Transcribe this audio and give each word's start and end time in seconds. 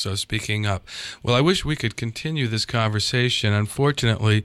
So 0.00 0.14
speaking 0.14 0.66
up. 0.66 0.86
Well, 1.22 1.34
I 1.34 1.40
wish 1.40 1.64
we 1.64 1.76
could 1.76 1.96
continue 1.96 2.46
this 2.48 2.64
conversation. 2.64 3.52
Unfortunately, 3.52 4.44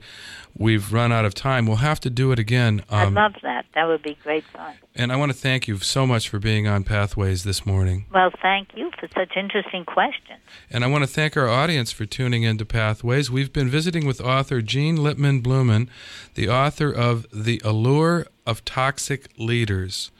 we've 0.54 0.92
run 0.92 1.12
out 1.12 1.24
of 1.24 1.34
time. 1.34 1.66
We'll 1.66 1.78
have 1.78 1.98
to 2.00 2.10
do 2.10 2.32
it 2.32 2.38
again. 2.38 2.82
Um, 2.90 3.16
I'd 3.16 3.22
love 3.22 3.34
that. 3.42 3.64
That 3.74 3.86
would 3.86 4.02
be 4.02 4.18
great 4.22 4.44
fun. 4.44 4.74
And 4.94 5.12
I 5.12 5.16
want 5.16 5.32
to 5.32 5.38
thank 5.38 5.66
you 5.66 5.78
so 5.78 6.06
much 6.06 6.28
for 6.28 6.38
being 6.38 6.66
on 6.66 6.84
Pathways 6.84 7.44
this 7.44 7.64
morning. 7.64 8.06
Well, 8.12 8.30
thank 8.42 8.68
you 8.74 8.90
for 8.98 9.08
such 9.14 9.36
interesting 9.36 9.84
questions. 9.84 10.40
And 10.70 10.84
I 10.84 10.86
want 10.88 11.04
to 11.04 11.08
thank 11.08 11.36
our 11.36 11.48
audience 11.48 11.92
for 11.92 12.04
tuning 12.04 12.42
into 12.42 12.64
Pathways. 12.64 13.30
We've 13.30 13.52
been 13.52 13.68
visiting 13.68 14.06
with 14.06 14.20
author 14.20 14.60
Jean 14.60 14.96
Lippman 14.96 15.42
Blumen, 15.42 15.88
the 16.34 16.48
author 16.48 16.90
of 16.92 17.26
The 17.32 17.60
Allure 17.64 18.26
of 18.46 18.64
Toxic 18.64 19.28
Leaders 19.38 20.10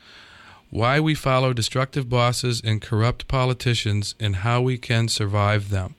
Why 0.77 1.01
We 1.01 1.15
Follow 1.15 1.55
Destructive 1.55 2.11
Bosses 2.11 2.61
and 2.63 2.83
Corrupt 2.83 3.27
Politicians 3.29 4.15
and 4.21 4.37
How 4.37 4.61
We 4.61 4.77
Can 4.77 5.09
Survive 5.09 5.71
Them. 5.71 5.95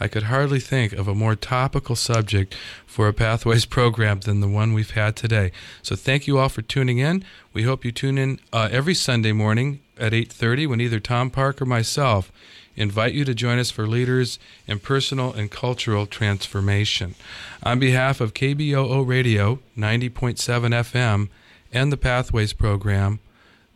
I 0.00 0.08
could 0.08 0.22
hardly 0.22 0.58
think 0.58 0.94
of 0.94 1.06
a 1.06 1.14
more 1.14 1.36
topical 1.36 1.96
subject 1.96 2.56
for 2.86 3.08
a 3.08 3.12
Pathways 3.12 3.66
program 3.66 4.20
than 4.20 4.40
the 4.40 4.48
one 4.48 4.72
we've 4.72 4.92
had 4.92 5.16
today. 5.16 5.52
So 5.82 5.96
thank 5.96 6.26
you 6.26 6.38
all 6.38 6.48
for 6.48 6.62
tuning 6.62 6.96
in. 6.96 7.26
We 7.52 7.64
hope 7.64 7.84
you 7.84 7.92
tune 7.92 8.16
in 8.16 8.40
uh, 8.54 8.70
every 8.72 8.94
Sunday 8.94 9.32
morning 9.32 9.80
at 9.98 10.14
8:30 10.14 10.66
when 10.66 10.80
either 10.80 10.98
Tom 10.98 11.28
Park 11.28 11.60
or 11.60 11.66
myself 11.66 12.32
invite 12.74 13.12
you 13.12 13.26
to 13.26 13.34
join 13.34 13.58
us 13.58 13.70
for 13.70 13.86
leaders 13.86 14.38
in 14.66 14.78
personal 14.78 15.34
and 15.34 15.50
cultural 15.50 16.06
transformation. 16.06 17.16
On 17.62 17.78
behalf 17.78 18.18
of 18.18 18.32
KBOO 18.32 19.06
Radio 19.06 19.58
90.7 19.76 20.38
FM 20.38 21.28
and 21.70 21.92
the 21.92 21.98
Pathways 21.98 22.54
program, 22.54 23.20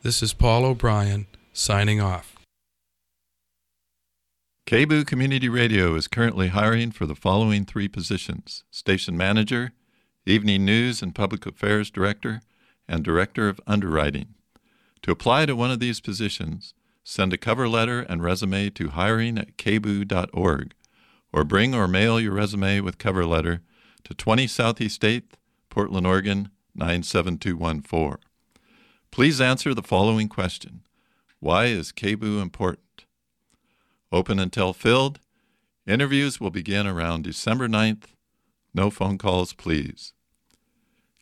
this 0.06 0.22
is 0.22 0.32
Paul 0.32 0.64
O'Brien 0.64 1.26
signing 1.52 2.00
off. 2.00 2.36
KBOO 4.68 5.04
Community 5.04 5.48
Radio 5.48 5.96
is 5.96 6.06
currently 6.06 6.46
hiring 6.46 6.92
for 6.92 7.06
the 7.06 7.16
following 7.16 7.64
three 7.64 7.88
positions 7.88 8.62
Station 8.70 9.16
Manager, 9.16 9.72
Evening 10.24 10.64
News 10.64 11.02
and 11.02 11.12
Public 11.12 11.44
Affairs 11.44 11.90
Director, 11.90 12.40
and 12.86 13.02
Director 13.02 13.48
of 13.48 13.60
Underwriting. 13.66 14.34
To 15.02 15.10
apply 15.10 15.44
to 15.46 15.56
one 15.56 15.72
of 15.72 15.80
these 15.80 15.98
positions, 15.98 16.72
send 17.02 17.32
a 17.32 17.36
cover 17.36 17.68
letter 17.68 18.02
and 18.02 18.22
resume 18.22 18.70
to 18.70 18.90
hiring 18.90 19.36
at 19.36 19.56
kboo.org 19.56 20.72
or 21.32 21.42
bring 21.42 21.74
or 21.74 21.88
mail 21.88 22.20
your 22.20 22.34
resume 22.34 22.78
with 22.78 22.98
cover 22.98 23.26
letter 23.26 23.60
to 24.04 24.14
20 24.14 24.46
Southeast 24.46 25.02
8th, 25.02 25.32
Portland, 25.68 26.06
Oregon 26.06 26.50
97214. 26.76 28.25
Please 29.16 29.40
answer 29.40 29.72
the 29.72 29.82
following 29.82 30.28
question 30.28 30.82
Why 31.40 31.64
is 31.68 31.90
KBOO 31.90 32.42
important? 32.42 33.06
Open 34.12 34.38
until 34.38 34.74
filled. 34.74 35.20
Interviews 35.86 36.38
will 36.38 36.50
begin 36.50 36.86
around 36.86 37.24
December 37.24 37.66
9th. 37.66 38.08
No 38.74 38.90
phone 38.90 39.16
calls, 39.16 39.54
please. 39.54 40.12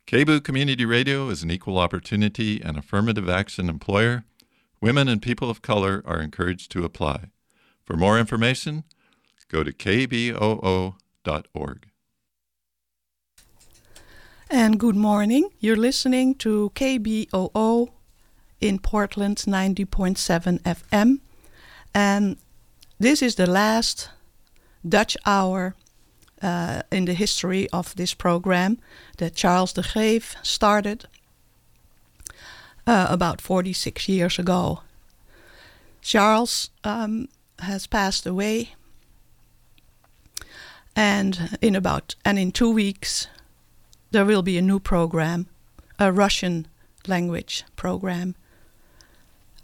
KBOO 0.08 0.42
Community 0.42 0.84
Radio 0.84 1.28
is 1.28 1.44
an 1.44 1.52
equal 1.52 1.78
opportunity 1.78 2.60
and 2.60 2.76
affirmative 2.76 3.28
action 3.28 3.68
employer. 3.68 4.24
Women 4.80 5.06
and 5.06 5.22
people 5.22 5.48
of 5.48 5.62
color 5.62 6.02
are 6.04 6.20
encouraged 6.20 6.72
to 6.72 6.84
apply. 6.84 7.26
For 7.84 7.96
more 7.96 8.18
information, 8.18 8.82
go 9.48 9.62
to 9.62 9.72
kboo.org. 9.72 10.96
And 14.50 14.78
good 14.78 14.94
morning. 14.94 15.48
You're 15.58 15.74
listening 15.74 16.34
to 16.36 16.70
KBOO 16.74 17.88
in 18.60 18.78
Portland 18.78 19.38
90.7 19.38 20.60
FM. 20.60 21.20
And 21.94 22.36
this 23.00 23.22
is 23.22 23.36
the 23.36 23.46
last 23.46 24.10
Dutch 24.86 25.16
hour 25.24 25.74
uh, 26.42 26.82
in 26.92 27.06
the 27.06 27.14
history 27.14 27.70
of 27.70 27.96
this 27.96 28.12
program 28.12 28.78
that 29.16 29.34
Charles 29.34 29.72
de 29.72 29.82
Geef 29.82 30.36
started 30.42 31.06
uh, 32.86 33.06
about 33.08 33.40
46 33.40 34.08
years 34.10 34.38
ago. 34.38 34.82
Charles 36.02 36.68
um, 36.84 37.28
has 37.60 37.86
passed 37.86 38.26
away, 38.26 38.74
and 40.94 41.56
in 41.62 41.74
about 41.74 42.14
and 42.26 42.38
in 42.38 42.52
two 42.52 42.70
weeks 42.70 43.26
there 44.14 44.24
will 44.24 44.42
be 44.42 44.56
a 44.56 44.62
new 44.62 44.78
program, 44.78 45.48
a 45.98 46.12
Russian 46.12 46.68
language 47.08 47.64
program. 47.74 48.36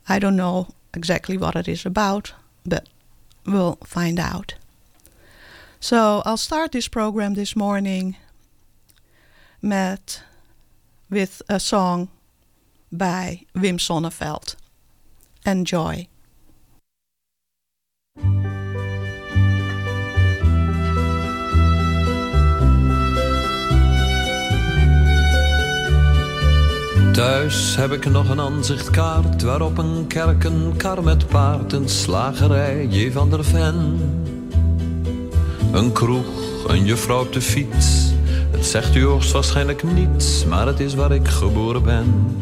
I 0.08 0.18
don't 0.18 0.34
know 0.34 0.74
exactly 0.92 1.38
what 1.38 1.54
it 1.54 1.68
is 1.68 1.86
about, 1.86 2.34
but 2.66 2.88
we'll 3.46 3.78
find 3.84 4.18
out. 4.18 4.54
So 5.78 6.22
I'll 6.26 6.36
start 6.36 6.72
this 6.72 6.88
program 6.88 7.34
this 7.34 7.54
morning 7.54 8.16
met 9.62 10.20
with 11.08 11.42
a 11.48 11.60
song 11.60 12.08
by 12.90 13.46
Wim 13.54 13.78
Sonneveld. 13.78 14.56
Enjoy. 15.46 16.08
Thuis 27.12 27.76
heb 27.76 27.92
ik 27.92 28.10
nog 28.10 28.28
een 28.28 28.40
aanzichtkaart 28.40 29.42
waarop 29.42 29.78
een 29.78 30.04
kerk, 30.06 30.44
een 30.44 30.74
kar 30.76 31.02
met 31.02 31.26
paard, 31.26 31.72
een 31.72 31.88
slagerij, 31.88 32.86
J. 32.86 33.12
van 33.12 33.30
der 33.30 33.44
Ven. 33.44 33.98
Een 35.72 35.92
kroeg, 35.92 36.26
een 36.66 36.84
juffrouw 36.84 37.20
op 37.20 37.32
de 37.32 37.40
fiets. 37.40 38.12
Het 38.50 38.66
zegt 38.66 38.94
u 38.94 39.04
hoogstwaarschijnlijk 39.04 39.82
niets, 39.82 40.44
maar 40.44 40.66
het 40.66 40.80
is 40.80 40.94
waar 40.94 41.12
ik 41.12 41.28
geboren 41.28 41.82
ben. 41.82 42.36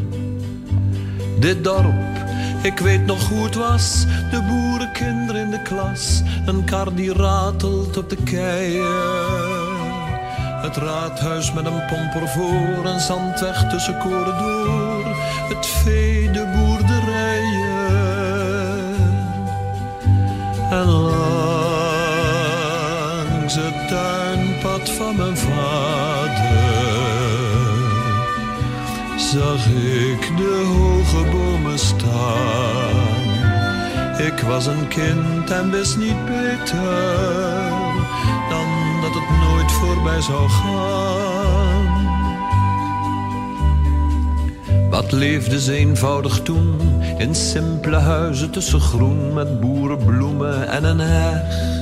Dit 1.38 1.64
dorp, 1.64 2.16
ik 2.62 2.78
weet 2.78 3.06
nog 3.06 3.28
hoe 3.28 3.44
het 3.44 3.54
was. 3.54 4.04
De 4.30 4.42
boerenkinderen 4.48 5.42
in 5.42 5.50
de 5.50 5.62
klas, 5.62 6.22
een 6.46 6.64
kar 6.64 6.94
die 6.94 7.12
ratelt 7.12 7.96
op 7.96 8.10
de 8.10 8.16
keien. 8.24 9.57
Het 10.60 10.76
raadhuis 10.76 11.52
met 11.52 11.66
een 11.66 11.86
pomper 11.86 12.28
voor, 12.28 12.84
een 12.84 13.00
zandweg 13.00 13.70
tussen 13.70 13.98
koren 13.98 14.38
door. 14.38 15.16
Het 15.48 15.66
vee, 15.66 16.30
de 16.30 16.46
boerderijen. 16.56 17.78
En 20.70 20.86
langs 20.86 21.94
het 23.54 23.88
tuinpad 23.88 24.90
van 24.90 25.16
mijn 25.16 25.36
vader 25.36 26.68
zag 29.16 29.66
ik 29.66 30.36
de 30.36 30.64
hoge 30.66 31.30
bomen 31.30 31.78
staan. 31.78 32.96
Ik 34.18 34.40
was 34.40 34.66
een 34.66 34.88
kind 34.88 35.50
en 35.50 35.70
wist 35.70 35.96
niet 35.96 36.24
beter 36.24 37.70
dat 38.48 38.87
nooit 39.40 39.72
voorbij 39.72 40.20
zou 40.20 40.48
gaan. 40.48 41.28
Wat 44.90 45.12
leefde 45.12 45.60
ze 45.60 45.72
eenvoudig 45.72 46.42
toen, 46.42 46.80
in 47.18 47.34
simpele 47.34 47.96
huizen 47.96 48.50
tussen 48.50 48.80
groen 48.80 49.34
met 49.34 49.60
boerenbloemen 49.60 50.68
en 50.68 50.84
een 50.84 50.98
heg. 50.98 51.76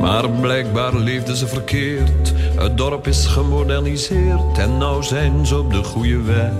Maar 0.00 0.30
blijkbaar 0.30 0.94
leefden 0.94 1.36
ze 1.36 1.46
verkeerd, 1.46 2.32
het 2.56 2.76
dorp 2.76 3.06
is 3.06 3.26
gemoderniseerd 3.26 4.58
en 4.58 4.78
nou 4.78 5.02
zijn 5.02 5.46
ze 5.46 5.58
op 5.58 5.72
de 5.72 5.84
goede 5.84 6.22
weg. 6.22 6.52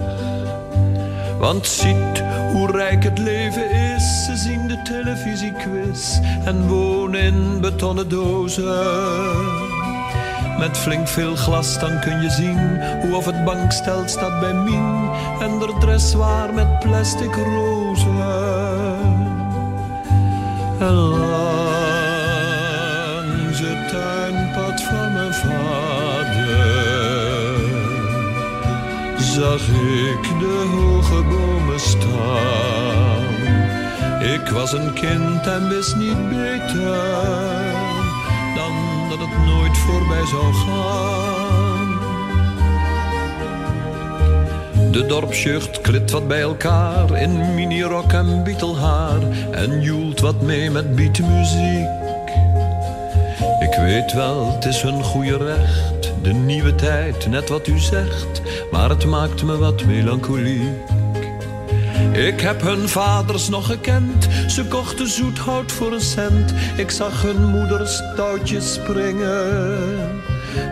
Want 1.38 1.66
ziet 1.66 2.22
hoe 2.52 2.70
rijk 2.70 3.04
het 3.04 3.18
leven 3.18 3.70
is. 3.70 3.89
Ze 4.00 4.36
zien 4.36 4.68
de 4.68 4.82
televisiequiz 4.82 6.18
en 6.44 6.68
wonen 6.68 7.20
in 7.20 7.60
betonnen 7.60 8.08
dozen. 8.08 9.70
Met 10.58 10.78
flink 10.78 11.08
veel 11.08 11.36
glas 11.36 11.78
dan 11.78 12.00
kun 12.00 12.22
je 12.22 12.30
zien 12.30 12.80
hoe 13.00 13.16
of 13.16 13.24
het 13.24 13.44
bankstel 13.44 14.02
staat 14.06 14.40
bij 14.40 14.52
Mien 14.52 15.10
en 15.40 15.58
de 15.58 15.76
dressoir 15.80 16.54
met 16.54 16.78
plastic 16.78 17.34
rozen. 17.34 18.20
En 20.78 20.92
langs 20.92 21.98
het 23.58 23.88
tuinpad 23.88 24.82
van 24.82 25.12
mijn 25.12 25.34
vader 25.34 26.70
zag 29.18 29.68
ik 29.68 30.38
de 30.38 30.66
hoge 30.72 31.22
bomen 31.22 31.80
staan. 31.80 33.09
Ik 34.20 34.48
was 34.48 34.72
een 34.72 34.92
kind 34.92 35.46
en 35.46 35.68
wist 35.68 35.96
niet 35.96 36.28
beter 36.28 36.96
dan 38.54 38.72
dat 39.08 39.18
het 39.18 39.44
nooit 39.46 39.78
voorbij 39.78 40.26
zou 40.26 40.54
gaan. 40.54 41.98
De 44.92 45.06
dorpsjeugd 45.06 45.80
klit 45.80 46.10
wat 46.10 46.28
bij 46.28 46.40
elkaar 46.40 47.22
in 47.22 47.54
minirok 47.54 48.12
en 48.12 48.42
bietelhaar 48.42 49.20
en 49.50 49.82
joelt 49.82 50.20
wat 50.20 50.40
mee 50.40 50.70
met 50.70 50.96
beatmuziek. 50.96 51.88
Ik 53.60 53.74
weet 53.80 54.12
wel, 54.12 54.52
het 54.52 54.64
is 54.64 54.82
hun 54.82 55.02
goede 55.02 55.36
recht, 55.36 56.12
de 56.22 56.32
nieuwe 56.32 56.74
tijd, 56.74 57.26
net 57.26 57.48
wat 57.48 57.66
u 57.66 57.78
zegt, 57.78 58.42
maar 58.70 58.88
het 58.88 59.04
maakt 59.04 59.42
me 59.42 59.58
wat 59.58 59.84
melancholiek. 59.84 60.99
Ik 62.12 62.40
heb 62.40 62.62
hun 62.62 62.88
vaders 62.88 63.48
nog 63.48 63.66
gekend, 63.66 64.28
ze 64.46 64.64
kochten 64.64 65.08
zoethout 65.08 65.72
voor 65.72 65.92
een 65.92 66.00
cent. 66.00 66.54
Ik 66.76 66.90
zag 66.90 67.22
hun 67.22 67.46
moeders 67.46 68.02
touwtjes 68.16 68.72
springen. 68.72 70.22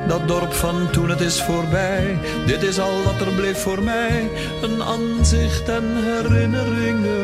Dat 0.08 0.28
dorp 0.28 0.52
van 0.52 0.90
toen 0.90 1.08
het 1.08 1.20
is 1.20 1.42
voorbij, 1.42 2.18
dit 2.46 2.62
is 2.62 2.78
al 2.78 3.02
wat 3.02 3.20
er 3.20 3.32
bleef 3.32 3.58
voor 3.62 3.82
mij. 3.82 4.30
Een 4.62 4.82
aanzicht 4.82 5.68
en 5.68 5.84
herinneringen. 6.04 7.16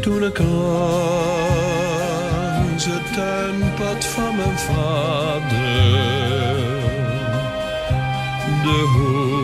Toen 0.00 0.24
ik 0.24 0.38
langs 0.38 0.84
het 2.84 3.12
tuinpad 3.14 4.04
van 4.04 4.36
mijn 4.36 4.58
vader 4.58 5.96
de 8.66 8.84
nog 8.98 9.35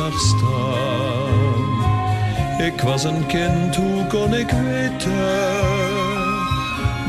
zag 0.00 0.20
staan. 0.20 1.78
Ik 2.60 2.80
was 2.80 3.04
een 3.04 3.26
kind, 3.26 3.76
hoe 3.76 4.06
kon 4.06 4.34
ik 4.34 4.50
weten 4.50 5.60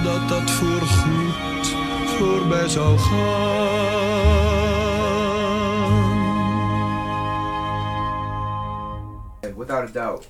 dat 0.04 0.30
dat 0.30 0.52
voorgoed 0.52 1.68
voorbij 2.06 2.68
zou 2.68 2.98
gaan? 2.98 4.10
Without 9.58 9.90
a 9.90 9.92
doubt. 9.92 10.30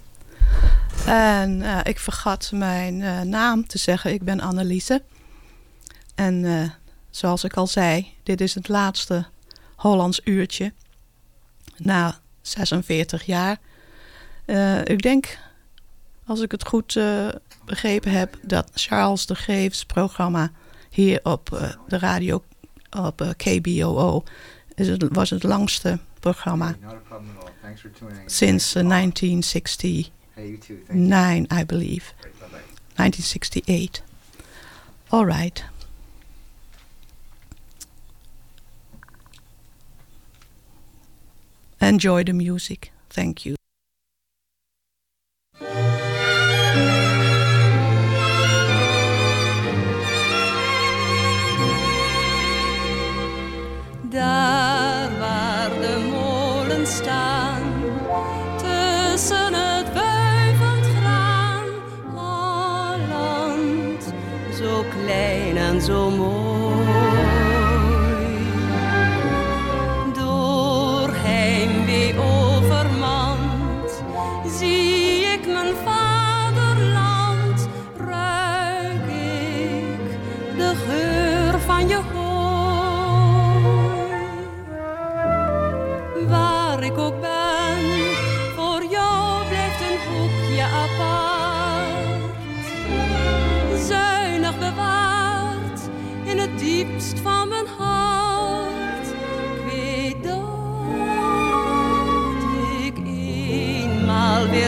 En 1.05 1.59
uh, 1.59 1.79
ik 1.83 1.99
vergat 1.99 2.51
mijn 2.53 2.99
uh, 2.99 3.21
naam 3.21 3.67
te 3.67 3.77
zeggen. 3.77 4.13
Ik 4.13 4.23
ben 4.23 4.39
Anneliese. 4.39 5.03
En 6.15 6.43
uh, 6.43 6.69
zoals 7.09 7.43
ik 7.43 7.53
al 7.53 7.67
zei, 7.67 8.13
dit 8.23 8.41
is 8.41 8.55
het 8.55 8.67
laatste 8.67 9.25
Hollands 9.75 10.21
uurtje. 10.23 10.73
Na 11.77 12.20
46 12.41 13.25
jaar. 13.25 13.57
ik 14.83 15.01
denk, 15.01 15.37
als 16.25 16.41
ik 16.41 16.51
het 16.51 16.67
goed 16.67 16.99
begrepen 17.65 18.11
heb, 18.11 18.37
dat 18.41 18.71
Charles 18.73 19.25
de 19.25 19.35
Geefs 19.35 19.85
programma 19.85 20.51
hier 20.89 21.19
op 21.23 21.73
de 21.87 21.97
radio 21.97 22.43
op 22.97 23.33
KBOO 23.37 24.23
is 24.75 24.87
het, 24.87 25.05
was 25.09 25.29
het 25.29 25.43
langste 25.43 25.99
programma 26.19 26.75
sinds 28.25 28.73
1960. 28.73 30.09
Hey, 30.33 30.45
you 30.45 30.57
too. 30.57 30.77
Thank 30.87 30.99
Nine, 30.99 31.47
I 31.59 31.65
believe. 31.65 32.13
you. 32.21 32.31
Bye-bye. 32.39 32.61
1968. 32.95 34.01
All 35.09 35.25
right. 35.25 35.70
Enjoy 41.81 42.23
the 42.23 42.33
music. 42.33 42.91
Thank 43.09 43.39
you. 43.39 43.55
Daar 54.09 55.19
waar 55.19 55.69
de 55.69 56.09
molen 56.11 56.87
staan, 56.87 57.61
tussen 58.57 59.53
het 59.53 59.93
wuivend 59.93 60.85
graan, 60.99 61.65
Holland, 62.15 64.13
zo 64.53 64.83
klein 64.89 65.57
en 65.57 65.81
zo 65.81 66.09
mooi. 66.09 66.60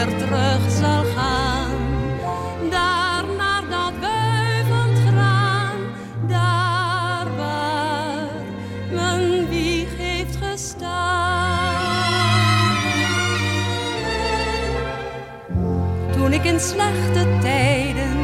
Terug 0.08 0.70
zal 0.80 1.04
gaan. 1.16 1.76
Daar 2.70 3.24
naar 3.36 3.62
dat 3.70 3.92
wuivend 4.00 4.98
graan, 5.08 5.76
daar 6.26 7.36
waar 7.36 8.30
mijn 8.92 9.48
wieg 9.48 9.96
heeft 9.96 10.36
gestaan. 10.36 11.72
Toen 16.12 16.32
ik 16.32 16.44
in 16.44 16.60
slechte 16.60 17.38
tijden 17.40 18.16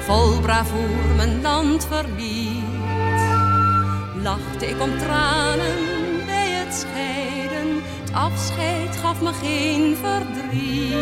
vol 0.00 0.40
bravoer 0.40 1.14
mijn 1.16 1.42
land 1.42 1.86
verliet, 1.86 2.64
lachte 4.22 4.66
ik 4.66 4.80
om 4.80 4.98
tranen 4.98 5.95
afscheid 8.16 8.96
gaf 8.96 9.20
me 9.20 9.32
geen 9.32 9.96
verdriet. 9.96 10.94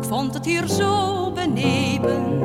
Ik 0.00 0.08
vond 0.08 0.34
het 0.34 0.44
hier 0.44 0.66
zo 0.66 1.30
benepen, 1.32 2.38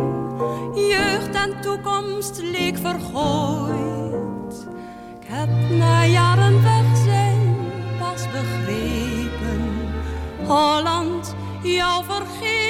jeugd 0.76 1.36
en 1.36 1.62
toekomst 1.62 2.42
leek 2.42 2.78
vergooid. 2.78 4.68
Ik 5.20 5.28
heb 5.28 5.50
na 5.70 6.06
jaren 6.06 6.64
weg 6.64 6.98
zijn 7.06 7.56
pas 8.00 8.26
begrepen, 8.32 9.92
Holland, 10.48 11.36
jou 11.62 12.04
vergeet 12.04 12.69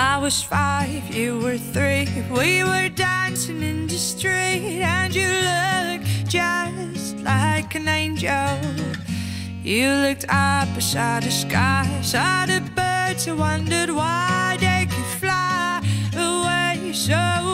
I 0.00 0.16
was 0.16 0.42
five, 0.42 1.14
you 1.14 1.40
were 1.40 1.58
three. 1.58 2.08
We 2.30 2.64
were 2.64 2.88
dancing 2.88 3.62
in 3.62 3.86
the 3.86 3.98
street, 3.98 4.80
and 4.80 5.14
you 5.14 5.28
looked 5.28 6.26
just 6.26 7.18
like 7.18 7.74
an 7.74 7.86
angel. 7.86 8.56
You 9.62 9.90
looked 10.04 10.24
up 10.30 10.74
beside 10.74 11.24
the 11.24 11.30
sky, 11.30 11.86
saw 12.00 12.46
the 12.46 12.62
birds, 12.74 13.26
and 13.26 13.38
wondered 13.38 13.90
why 13.90 14.56
they 14.58 14.86
could 14.88 15.20
fly 15.20 15.82
away 16.16 16.94
so 16.94 17.49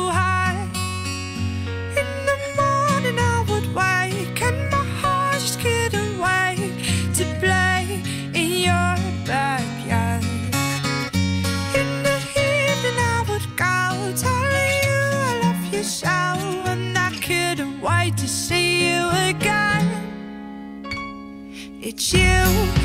you 22.12 22.75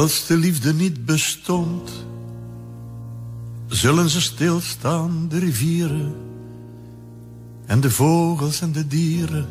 Als 0.00 0.26
de 0.26 0.36
liefde 0.36 0.74
niet 0.74 1.04
bestond, 1.04 1.90
zullen 3.66 4.08
ze 4.08 4.20
stilstaan, 4.20 5.26
de 5.28 5.38
rivieren 5.38 6.14
en 7.66 7.80
de 7.80 7.90
vogels 7.90 8.60
en 8.60 8.72
de 8.72 8.86
dieren. 8.86 9.46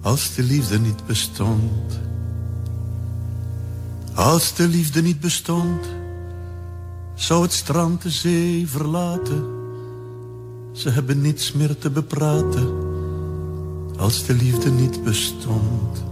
Als 0.00 0.34
de 0.34 0.42
liefde 0.42 0.78
niet 0.78 1.06
bestond, 1.06 1.98
als 4.14 4.54
de 4.54 4.68
liefde 4.68 5.02
niet 5.02 5.20
bestond, 5.20 5.86
zou 7.14 7.42
het 7.42 7.52
strand 7.52 8.02
de 8.02 8.10
zee 8.10 8.68
verlaten. 8.68 9.44
Ze 10.72 10.90
hebben 10.90 11.20
niets 11.20 11.52
meer 11.52 11.78
te 11.78 11.90
bepraten, 11.90 12.72
als 13.96 14.26
de 14.26 14.34
liefde 14.34 14.70
niet 14.70 15.04
bestond. 15.04 16.06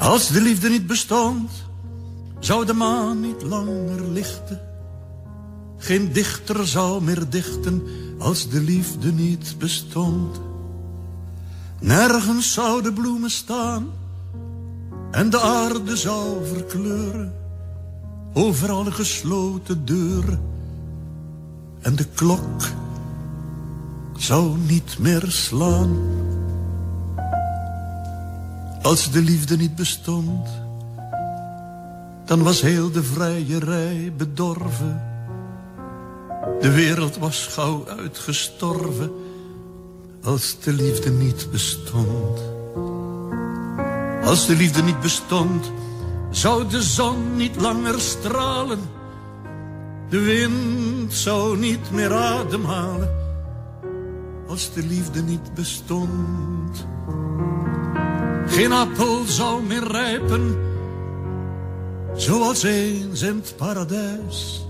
Als 0.00 0.28
de 0.28 0.40
liefde 0.40 0.68
niet 0.68 0.86
bestond, 0.86 1.50
zou 2.38 2.66
de 2.66 2.72
maan 2.72 3.20
niet 3.20 3.42
langer 3.42 4.10
lichten. 4.12 4.60
Geen 5.76 6.12
dichter 6.12 6.66
zou 6.66 7.02
meer 7.02 7.28
dichten 7.28 7.82
als 8.18 8.48
de 8.48 8.60
liefde 8.60 9.12
niet 9.12 9.54
bestond. 9.58 10.40
Nergens 11.80 12.52
zouden 12.52 12.94
bloemen 12.94 13.30
staan 13.30 13.86
en 15.10 15.30
de 15.30 15.40
aarde 15.40 15.96
zou 15.96 16.46
verkleuren. 16.46 17.32
Overal 18.32 18.84
gesloten 18.84 19.84
deuren 19.84 20.40
en 21.80 21.96
de 21.96 22.06
klok 22.14 22.62
zou 24.16 24.58
niet 24.58 24.98
meer 24.98 25.24
slaan. 25.28 25.98
Als 28.90 29.10
de 29.10 29.22
liefde 29.22 29.56
niet 29.56 29.74
bestond, 29.74 30.48
dan 32.24 32.42
was 32.42 32.60
heel 32.60 32.90
de 32.90 33.02
vrijerij 33.02 34.12
bedorven. 34.16 35.02
De 36.60 36.70
wereld 36.72 37.18
was 37.18 37.46
gauw 37.46 37.88
uitgestorven, 37.88 39.10
als 40.22 40.56
de 40.60 40.72
liefde 40.72 41.10
niet 41.10 41.48
bestond. 41.50 42.40
Als 44.22 44.46
de 44.46 44.56
liefde 44.56 44.82
niet 44.82 45.00
bestond, 45.00 45.72
zou 46.30 46.68
de 46.68 46.82
zon 46.82 47.36
niet 47.36 47.60
langer 47.60 48.00
stralen. 48.00 48.80
De 50.08 50.20
wind 50.20 51.12
zou 51.12 51.58
niet 51.58 51.90
meer 51.90 52.12
ademhalen, 52.12 53.10
als 54.48 54.72
de 54.72 54.82
liefde 54.82 55.22
niet 55.22 55.54
bestond. 55.54 56.86
Geen 58.50 58.72
appel 58.72 59.24
zou 59.24 59.62
meer 59.62 59.90
rijpen, 59.90 60.56
zoals 62.14 62.62
eens 62.62 63.22
in 63.22 63.34
het 63.36 63.54
paradijs. 63.56 64.66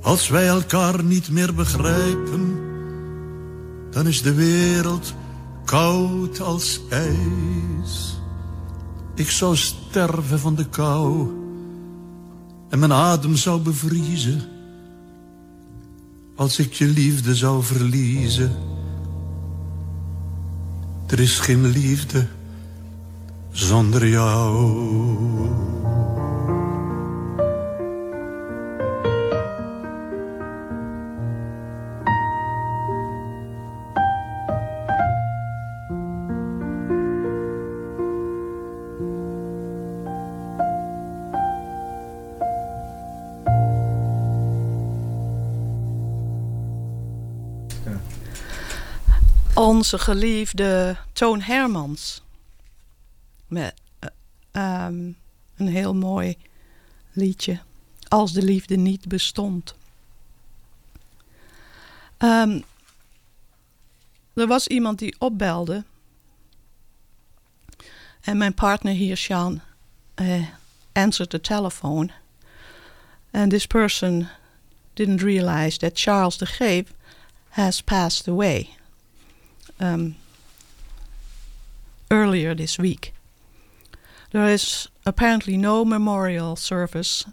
Als 0.00 0.28
wij 0.28 0.46
elkaar 0.46 1.04
niet 1.04 1.30
meer 1.30 1.54
begrijpen, 1.54 2.58
dan 3.90 4.06
is 4.06 4.22
de 4.22 4.34
wereld 4.34 5.14
koud 5.64 6.40
als 6.40 6.80
ijs. 6.90 8.20
Ik 9.14 9.30
zou 9.30 9.56
sterven 9.56 10.38
van 10.38 10.54
de 10.54 10.68
kou 10.68 11.30
en 12.68 12.78
mijn 12.78 12.92
adem 12.92 13.36
zou 13.36 13.60
bevriezen. 13.60 14.42
Als 16.36 16.58
ik 16.58 16.72
je 16.72 16.86
liefde 16.86 17.34
zou 17.34 17.62
verliezen. 17.62 18.75
Er 21.06 21.20
is 21.20 21.38
geen 21.38 21.66
liefde 21.66 22.26
zonder 23.50 24.08
jou. 24.08 25.75
Onze 49.56 49.98
geliefde 49.98 50.96
Toon 51.12 51.40
Hermans. 51.40 52.22
Met 53.46 53.74
eh, 53.98 54.08
ehm, 54.50 55.12
een 55.56 55.68
heel 55.68 55.94
mooi 55.94 56.36
liedje. 57.12 57.60
Als 58.08 58.32
de 58.32 58.42
liefde 58.42 58.76
niet 58.76 59.08
bestond. 59.08 59.74
Ehm, 62.16 62.60
er 64.34 64.46
was 64.46 64.66
iemand 64.66 64.98
die 64.98 65.16
opbelde. 65.18 65.84
En 68.20 68.36
mijn 68.36 68.54
partner 68.54 68.92
hier, 68.92 69.16
Sean, 69.16 69.60
uh, 70.16 70.46
answered 70.92 71.30
the 71.30 71.40
telephone. 71.40 72.10
And 73.30 73.50
this 73.50 73.66
person 73.66 74.28
didn't 74.94 75.20
realize 75.20 75.78
that 75.78 75.90
Charles 75.94 76.36
de 76.36 76.46
Greef 76.46 76.84
has 77.48 77.82
passed 77.82 78.28
away 78.28 78.76
um, 79.80 80.16
earlier 82.10 82.54
this 82.54 82.78
week. 82.78 83.12
There 84.30 84.48
is 84.48 84.88
apparently 85.04 85.56
no 85.56 85.84
memorial 85.84 86.56
service 86.56 87.24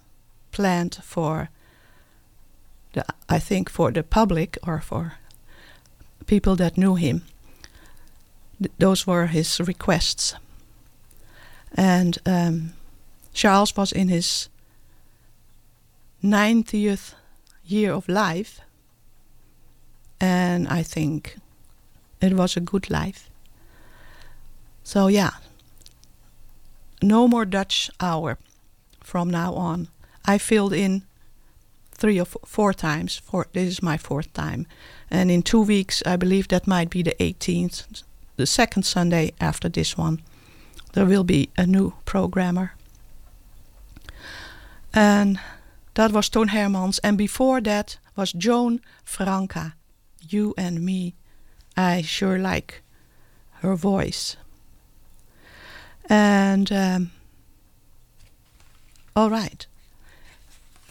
planned 0.52 0.96
for 1.04 1.50
the, 2.94 3.06
I 3.28 3.40
think 3.40 3.70
for 3.70 3.92
the 3.92 4.04
public 4.04 4.58
or 4.66 4.80
for 4.80 5.14
people 6.26 6.56
that 6.56 6.78
knew 6.78 6.96
him. 6.96 7.24
Th- 8.60 8.72
those 8.78 9.08
were 9.08 9.28
his 9.28 9.60
requests. 9.60 10.36
And 11.76 12.18
um, 12.26 12.74
Charles 13.34 13.76
was 13.76 13.92
in 13.92 14.10
his 14.10 14.50
90th 16.24 17.16
year 17.66 17.92
of 17.94 18.08
life. 18.08 18.62
And 20.22 20.68
I 20.68 20.84
think 20.84 21.38
it 22.24 22.34
was 22.34 22.58
a 22.58 22.62
good 22.62 22.89
life. 22.89 23.30
So, 24.84 25.08
yeah, 25.08 25.32
no 27.01 27.27
more 27.27 27.46
Dutch 27.46 27.89
hour 28.00 28.38
from 29.01 29.30
now 29.30 29.53
on. 29.53 29.89
I 30.25 30.38
filled 30.38 30.74
in 30.74 31.03
three 31.92 32.20
or 32.20 32.25
four 32.25 32.74
times. 32.74 33.18
Four, 33.18 33.48
this 33.53 33.68
is 33.68 33.84
my 33.84 33.98
fourth 33.98 34.32
time. 34.34 34.65
And 35.10 35.30
in 35.30 35.42
two 35.42 35.62
weeks, 35.62 36.03
I 36.06 36.18
believe 36.18 36.48
that 36.48 36.68
might 36.68 36.89
be 36.89 37.03
the 37.03 37.15
18th, 37.20 38.03
the 38.36 38.46
second 38.46 38.84
Sunday 38.84 39.32
after 39.39 39.70
this 39.70 39.98
one. 39.98 40.22
There 40.94 41.06
will 41.06 41.24
be 41.24 41.50
a 41.58 41.65
new 41.65 41.94
programmer. 42.06 42.74
And 44.94 45.40
that 45.96 46.12
was 46.12 46.29
Toon 46.29 46.50
Hermans. 46.50 47.00
And 47.03 47.18
before 47.18 47.62
that 47.62 47.98
was 48.16 48.33
Joan 48.33 48.79
Franca. 49.03 49.75
You 50.29 50.53
and 50.57 50.83
me. 50.86 51.16
I 51.75 52.01
sure 52.01 52.38
like 52.38 52.81
her 53.62 53.75
voice. 53.75 54.36
And 56.09 56.72
um, 56.72 57.12
all 59.16 59.29
right, 59.29 59.66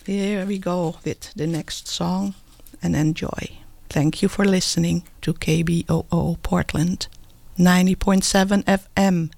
here 0.06 0.46
we 0.46 0.58
go 0.58 0.96
with 1.04 1.32
the 1.34 1.46
next 1.46 1.88
song 1.88 2.34
and 2.82 2.96
enjoy. 2.96 3.58
Thank 3.88 4.22
you 4.22 4.28
for 4.28 4.44
listening 4.44 5.02
to 5.20 5.34
KBOO 5.34 6.42
Portland 6.42 7.08
90.7 7.58 8.64
FM. 8.64 9.30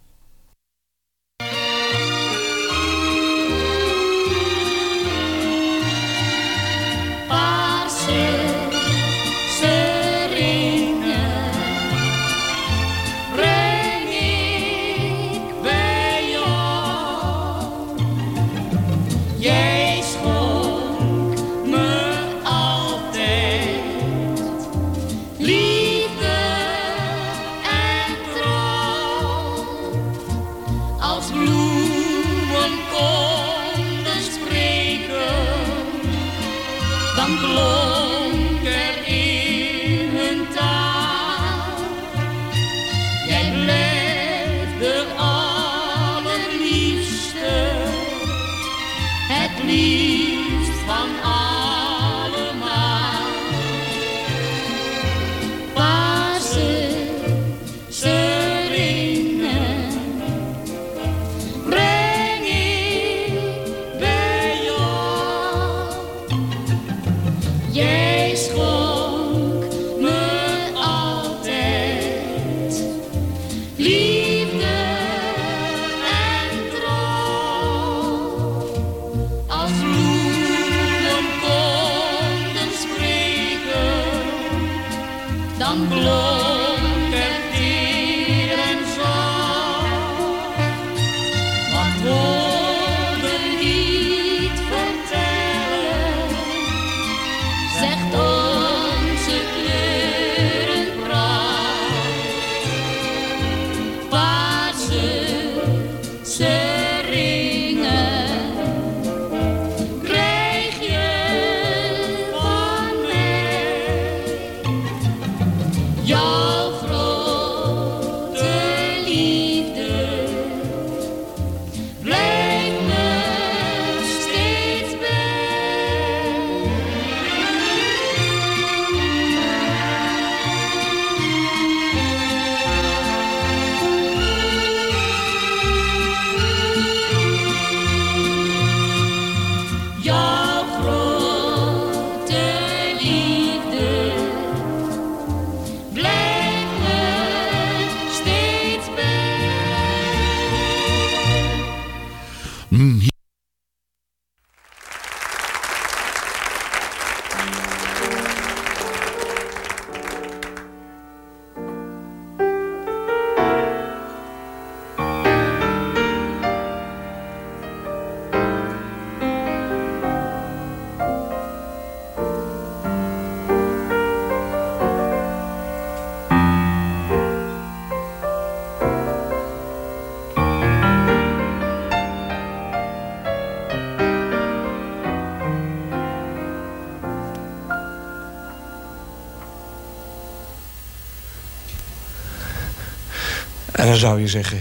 Zou 194.04 194.20
je 194.20 194.28
zeggen 194.28 194.60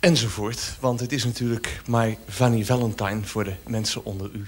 enzovoort. 0.00 0.76
Want 0.80 1.00
het 1.00 1.12
is 1.12 1.24
natuurlijk 1.24 1.80
My 1.86 2.18
Fanny 2.28 2.64
Valentine 2.64 3.22
voor 3.22 3.44
de 3.44 3.54
mensen 3.66 4.04
onder 4.04 4.30
u. 4.34 4.46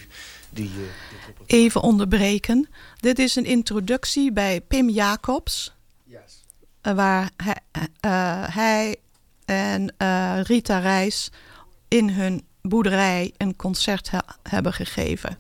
Die, 0.51 0.65
eh, 0.69 0.77
dit 0.77 0.87
repertoire- 1.27 1.63
Even 1.65 1.81
onderbreken. 1.81 2.69
Dit 3.01 3.19
is 3.19 3.37
een 3.37 3.45
introductie 3.45 4.33
bij 4.33 4.61
Pim 4.61 4.89
Jacobs. 4.91 5.77
eh, 6.81 6.95
waar 6.95 7.31
hij, 7.37 7.57
eh, 8.01 8.55
hij 8.55 8.97
en 9.45 9.95
eh, 9.97 10.41
Rita 10.43 10.79
Reis 10.79 11.31
in 11.89 12.09
hun 12.11 12.45
boerderij 12.63 13.33
een 13.37 13.57
concert 13.57 14.11
he- 14.11 14.19
hebben 14.43 14.73
gegeven. 14.73 15.39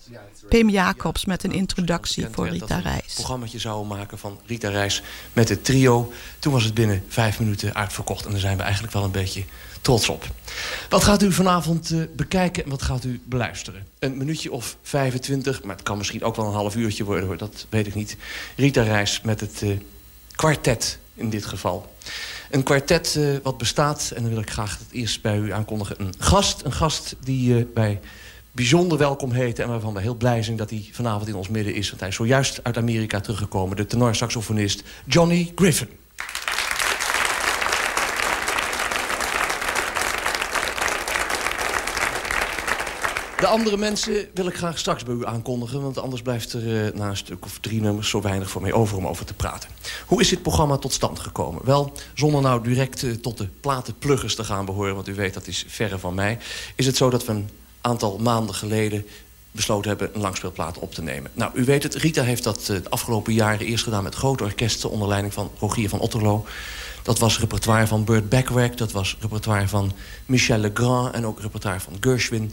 Pim 0.49 0.69
Jacobs 0.71 1.25
met 1.25 1.45
een 1.45 1.53
introductie 1.53 2.27
voor 2.31 2.49
Rita 2.49 2.67
we 2.67 2.75
een 2.75 2.83
Reis. 2.83 3.15
programmaatje 3.15 3.59
zouden 3.59 3.87
maken 3.99 4.19
van 4.19 4.41
Rita 4.47 4.69
Reis 4.69 5.03
met 5.33 5.49
het 5.49 5.65
trio. 5.65 6.13
Toen 6.39 6.53
was 6.53 6.65
het 6.65 6.75
binnen 6.75 7.05
vijf 7.09 7.39
minuten 7.39 7.75
uitverkocht. 7.75 8.25
En 8.25 8.31
daar 8.31 8.41
zijn 8.41 8.57
we 8.57 8.63
eigenlijk 8.63 8.93
wel 8.93 9.05
een 9.05 9.11
beetje 9.11 9.45
trots 9.81 10.09
op. 10.09 10.27
Wat 10.89 11.05
gaat 11.05 11.23
u 11.23 11.33
vanavond 11.33 11.91
eh, 11.91 11.99
bekijken 12.17 12.65
en 12.65 12.71
wat 12.71 12.83
gaat 12.83 13.05
u 13.05 13.21
beluisteren? 13.25 13.87
Een 13.99 14.17
minuutje 14.17 14.53
of 14.53 14.77
25, 14.83 15.63
maar 15.63 15.75
het 15.77 15.85
kan 15.85 15.99
misschien 15.99 16.23
ook 16.23 16.37
wel 16.37 16.47
een 16.47 16.53
half 16.53 16.77
uurtje 16.77 17.05
worden, 17.05 17.27
hoor, 17.27 17.37
dat 17.37 17.67
weet 17.69 17.87
ik 17.87 17.95
niet. 17.95 18.17
Rita 18.57 18.83
Reis 18.83 19.21
met 19.21 19.41
het 19.41 19.63
eh, 19.63 19.71
kwartet 20.35 20.99
in 21.15 21.31
dit 21.31 21.45
geval. 21.47 21.97
Een 22.51 22.63
kwartet 22.63 23.17
eh, 23.19 23.25
wat 23.43 23.59
bestaat, 23.59 24.13
en 24.15 24.23
dan 24.23 24.31
wil 24.31 24.41
ik 24.41 24.51
graag 24.51 24.79
het 24.79 24.91
eerst 24.91 25.23
bij 25.23 25.39
u 25.39 25.53
aankondigen... 25.53 26.01
een 26.01 26.15
gast, 26.19 26.65
een 26.65 26.73
gast 26.73 27.17
die 27.21 27.59
eh, 27.59 27.65
wij 27.75 28.01
bijzonder 28.53 28.99
welkom 28.99 29.33
heten... 29.33 29.65
en 29.65 29.71
waarvan 29.71 29.95
we 29.95 30.01
heel 30.01 30.15
blij 30.15 30.43
zijn 30.43 30.57
dat 30.57 30.71
hij 30.71 30.89
vanavond 30.93 31.29
in 31.29 31.35
ons 31.35 31.49
midden 31.49 31.75
is. 31.75 31.89
Want 31.89 32.01
hij 32.01 32.09
is 32.09 32.17
zojuist 32.17 32.61
uit 32.63 32.77
Amerika 32.77 33.21
teruggekomen. 33.21 33.77
De 33.77 33.87
tenorsaxofonist 33.87 34.83
Johnny 35.05 35.53
Griffin. 35.55 35.89
De 43.39 43.47
andere 43.47 43.77
mensen 43.77 44.29
wil 44.35 44.47
ik 44.47 44.57
graag 44.57 44.79
straks 44.79 45.03
bij 45.03 45.15
u 45.15 45.27
aankondigen... 45.27 45.83
want 45.83 45.99
anders 45.99 46.23
blijft 46.23 46.53
er 46.53 46.87
eh, 46.87 46.93
na 46.95 47.09
een 47.09 47.17
stuk 47.17 47.45
of 47.45 47.59
drie 47.59 47.81
nummers 47.81 48.09
zo 48.09 48.21
weinig 48.21 48.51
voor 48.51 48.63
mij 48.63 48.73
over 48.73 48.97
om 48.97 49.07
over 49.07 49.25
te 49.25 49.35
praten. 49.35 49.71
Hoe 50.07 50.21
is 50.21 50.29
dit 50.29 50.43
programma 50.43 50.77
tot 50.77 50.93
stand 50.93 51.19
gekomen? 51.19 51.65
Wel, 51.65 51.93
zonder 52.15 52.41
nou 52.41 52.63
direct 52.63 53.03
eh, 53.03 53.11
tot 53.11 53.39
de 53.39 53.49
platenpluggers 53.61 54.35
te 54.35 54.45
gaan 54.45 54.65
behoren... 54.65 54.95
want 54.95 55.09
u 55.09 55.15
weet, 55.15 55.35
dat 55.35 55.47
is 55.47 55.65
verre 55.69 55.99
van 55.99 56.15
mij... 56.15 56.39
is 56.75 56.87
het 56.87 56.97
zo 56.97 57.11
dat 57.11 57.25
we 57.25 57.33
een 57.33 57.49
aantal 57.81 58.19
maanden 58.19 58.55
geleden 58.55 59.07
besloten 59.51 59.89
hebben 59.89 60.11
een 60.15 60.21
langspeelplaat 60.21 60.79
op 60.79 60.95
te 60.95 61.03
nemen. 61.03 61.31
Nou, 61.35 61.51
u 61.55 61.65
weet 61.65 61.83
het, 61.83 61.95
Rita 61.95 62.23
heeft 62.23 62.45
dat 62.45 62.59
eh, 62.59 62.67
de 62.67 62.91
afgelopen 62.91 63.33
jaren 63.33 63.67
eerst 63.67 63.85
gedaan... 63.85 64.03
met 64.03 64.15
grote 64.15 64.45
orkesten 64.45 64.91
onder 64.91 65.09
leiding 65.09 65.33
van 65.33 65.51
Rogier 65.59 65.89
van 65.89 66.01
Otterlo. 66.01 66.47
Dat 67.03 67.19
was 67.19 67.39
repertoire 67.39 67.87
van 67.87 68.05
Burt 68.05 68.29
Bacharach, 68.29 68.75
dat 68.75 68.93
was 68.93 69.17
repertoire 69.21 69.69
van 69.69 69.93
Michel 70.27 70.59
Legrand... 70.59 71.15
en 71.15 71.27
ook 71.27 71.41
repertoire 71.41 71.81
van 71.81 71.97
Gershwin. 72.01 72.53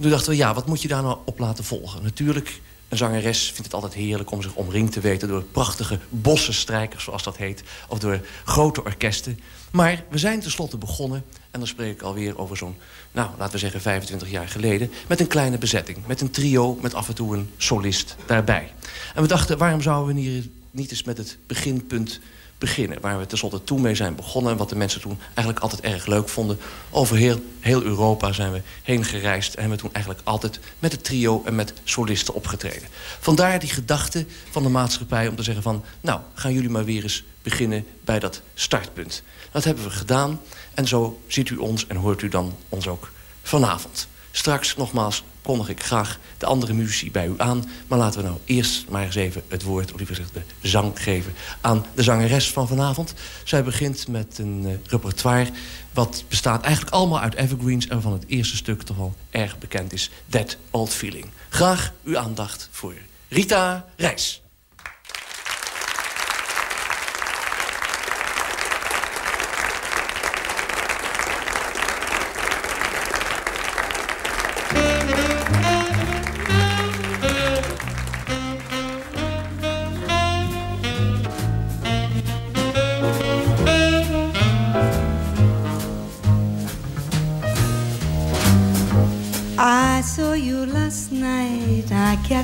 En 0.00 0.06
toen 0.06 0.14
dachten 0.14 0.32
we, 0.32 0.38
ja, 0.38 0.54
wat 0.54 0.66
moet 0.66 0.82
je 0.82 0.88
daar 0.88 1.02
nou 1.02 1.18
op 1.24 1.38
laten 1.38 1.64
volgen? 1.64 2.02
Natuurlijk, 2.02 2.60
een 2.88 2.96
zangeres 2.96 3.44
vindt 3.44 3.64
het 3.64 3.74
altijd 3.74 3.94
heerlijk 3.94 4.30
om 4.30 4.42
zich 4.42 4.54
omringd 4.54 4.92
te 4.92 5.00
weten... 5.00 5.28
door 5.28 5.42
prachtige 5.42 5.98
bossenstrijkers, 6.08 7.04
zoals 7.04 7.22
dat 7.22 7.36
heet, 7.36 7.62
of 7.88 7.98
door 7.98 8.20
grote 8.44 8.84
orkesten. 8.84 9.40
Maar 9.70 10.04
we 10.10 10.18
zijn 10.18 10.40
tenslotte 10.40 10.76
begonnen, 10.76 11.24
en 11.50 11.58
dan 11.58 11.68
spreek 11.68 11.92
ik 11.92 12.02
alweer 12.02 12.38
over 12.38 12.56
zo'n... 12.56 12.76
nou, 13.12 13.30
laten 13.38 13.52
we 13.52 13.58
zeggen 13.58 13.80
25 13.80 14.30
jaar 14.30 14.48
geleden... 14.48 14.90
met 15.08 15.20
een 15.20 15.26
kleine 15.26 15.58
bezetting, 15.58 15.98
met 16.06 16.20
een 16.20 16.30
trio, 16.30 16.78
met 16.82 16.94
af 16.94 17.08
en 17.08 17.14
toe 17.14 17.36
een 17.36 17.50
solist 17.56 18.16
daarbij. 18.26 18.72
En 19.14 19.22
we 19.22 19.28
dachten, 19.28 19.58
waarom 19.58 19.82
zouden 19.82 20.14
we 20.14 20.20
hier 20.20 20.48
niet 20.70 20.90
eens 20.90 21.04
met 21.04 21.16
het 21.16 21.38
beginpunt 21.46 22.20
beginnen. 22.60 23.00
Waar 23.00 23.18
we 23.18 23.26
tenslotte 23.26 23.64
toen 23.64 23.80
mee 23.80 23.94
zijn 23.94 24.14
begonnen. 24.14 24.52
En 24.52 24.58
wat 24.58 24.68
de 24.68 24.76
mensen 24.76 25.00
toen 25.00 25.18
eigenlijk 25.24 25.58
altijd 25.58 25.80
erg 25.80 26.06
leuk 26.06 26.28
vonden. 26.28 26.60
Over 26.90 27.16
heel, 27.16 27.44
heel 27.60 27.82
Europa 27.82 28.32
zijn 28.32 28.52
we 28.52 28.62
heen 28.82 29.04
gereisd. 29.04 29.54
En 29.54 29.60
hebben 29.60 29.76
we 29.76 29.82
toen 29.82 29.94
eigenlijk 29.94 30.26
altijd 30.26 30.60
met 30.78 30.92
het 30.92 31.04
trio 31.04 31.42
en 31.44 31.54
met 31.54 31.72
solisten 31.84 32.34
opgetreden. 32.34 32.88
Vandaar 33.20 33.58
die 33.58 33.68
gedachte 33.68 34.26
van 34.50 34.62
de 34.62 34.68
maatschappij 34.68 35.28
om 35.28 35.36
te 35.36 35.42
zeggen 35.42 35.62
van... 35.62 35.84
nou, 36.00 36.20
gaan 36.34 36.52
jullie 36.52 36.70
maar 36.70 36.84
weer 36.84 37.02
eens 37.02 37.24
beginnen 37.42 37.86
bij 38.04 38.18
dat 38.18 38.42
startpunt. 38.54 39.22
Dat 39.52 39.64
hebben 39.64 39.84
we 39.84 39.90
gedaan. 39.90 40.40
En 40.74 40.88
zo 40.88 41.20
ziet 41.26 41.48
u 41.48 41.56
ons 41.56 41.86
en 41.86 41.96
hoort 41.96 42.22
u 42.22 42.28
dan 42.28 42.56
ons 42.68 42.88
ook 42.88 43.10
vanavond. 43.42 44.08
Straks 44.30 44.76
nogmaals 44.76 45.24
kondig 45.50 45.68
ik 45.68 45.82
graag 45.82 46.18
de 46.38 46.46
andere 46.46 46.72
muzici 46.72 47.10
bij 47.10 47.26
u 47.26 47.34
aan. 47.36 47.64
Maar 47.86 47.98
laten 47.98 48.20
we 48.20 48.26
nou 48.26 48.38
eerst 48.44 48.88
maar 48.88 49.04
eens 49.04 49.14
even 49.14 49.42
het 49.48 49.62
woord, 49.62 49.92
of 49.92 49.96
liever 49.98 50.14
gezegd 50.14 50.34
de 50.34 50.68
zang 50.68 51.02
geven... 51.02 51.32
aan 51.60 51.86
de 51.94 52.02
zangeres 52.02 52.50
van 52.50 52.68
vanavond. 52.68 53.14
Zij 53.44 53.64
begint 53.64 54.08
met 54.08 54.38
een 54.38 54.62
eh, 54.66 54.90
repertoire 54.90 55.50
wat 55.92 56.24
bestaat 56.28 56.62
eigenlijk 56.62 56.94
allemaal 56.94 57.20
uit 57.20 57.34
evergreens... 57.34 57.84
en 57.86 57.92
waarvan 57.92 58.12
het 58.12 58.24
eerste 58.26 58.56
stuk 58.56 58.82
toch 58.82 58.96
wel 58.96 59.14
erg 59.30 59.58
bekend 59.58 59.92
is, 59.92 60.10
That 60.28 60.56
Old 60.70 60.92
Feeling. 60.92 61.26
Graag 61.48 61.92
uw 62.04 62.18
aandacht 62.18 62.68
voor 62.70 62.94
Rita 63.28 63.86
Reis. 63.96 64.42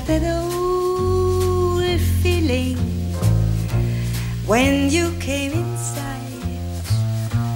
That 0.07 0.23
old 0.23 2.01
feeling 2.23 2.77
when 4.47 4.89
you 4.89 5.11
came 5.19 5.53
inside. 5.53 6.23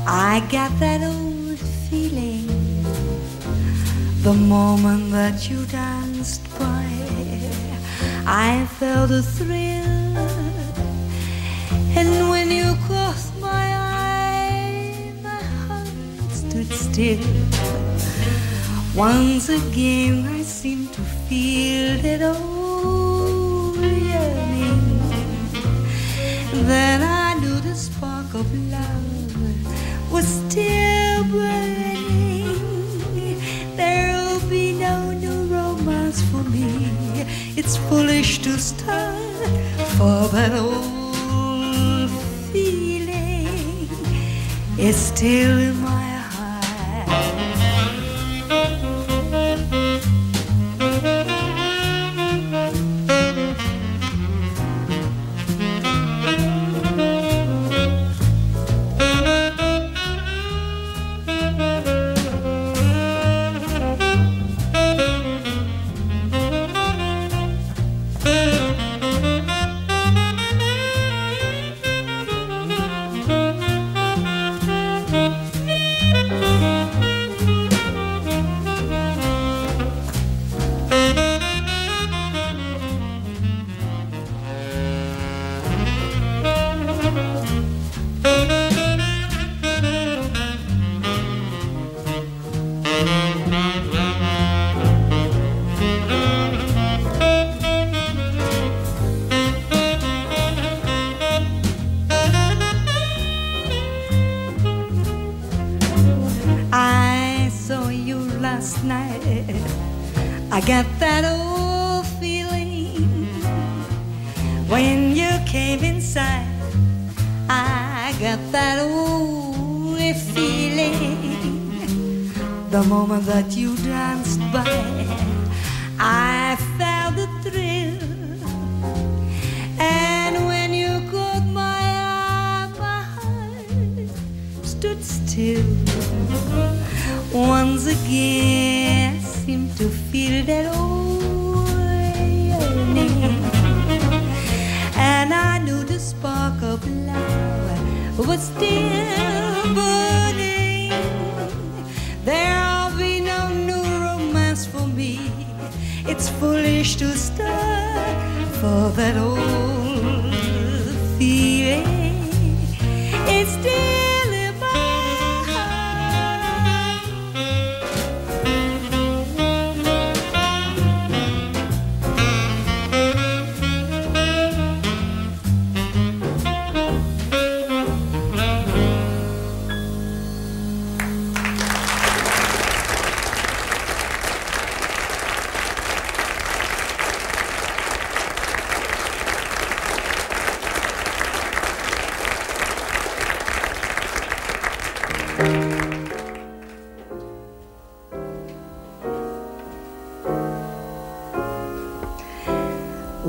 I 0.07 0.45
got 0.51 0.77
that 0.81 1.01
old 1.03 1.59
feeling 1.89 2.49
the 4.23 4.35
moment 4.35 5.13
that 5.13 5.49
you 5.49 5.65
danced 5.67 6.43
by. 6.59 6.87
I 8.27 8.67
felt 8.79 9.13
a 9.13 9.23
thrill, 9.23 10.17
and 11.99 12.31
when 12.31 12.51
you 12.51 12.75
crossed 12.87 13.33
my 13.41 13.49
eye, 13.49 15.13
my 15.23 15.43
heart 15.69 15.89
stood 16.33 16.73
still. 16.73 17.21
Once 18.97 19.49
again, 19.49 20.40
that 22.03 22.23
old 22.23 23.77
yearning. 23.77 25.01
Then 26.67 27.03
I 27.03 27.35
knew 27.41 27.61
the 27.61 27.75
spark 27.75 28.33
of 28.33 28.47
love 28.71 30.13
was 30.13 30.27
still 30.27 31.25
burning. 31.25 32.57
There'll 33.77 34.41
be 34.49 34.73
no 34.73 35.13
new 35.13 35.45
romance 35.55 36.23
for 36.31 36.43
me. 36.45 36.91
It's 37.57 37.77
foolish 37.77 38.39
to 38.45 38.59
start 38.59 39.17
for 39.99 40.29
that 40.29 40.53
old 40.53 42.11
feeling 42.51 43.89
is 44.79 44.97
still 44.97 45.59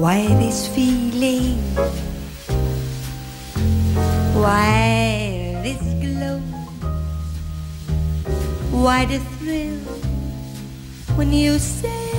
Why 0.02 0.28
this 0.42 0.68
feeling? 0.68 1.56
Why 4.36 5.56
this 5.64 5.80
glow? 6.04 6.40
Why 8.72 9.06
the 9.06 9.20
thrill 9.40 9.80
when 11.16 11.32
you 11.32 11.60
say 11.60 12.12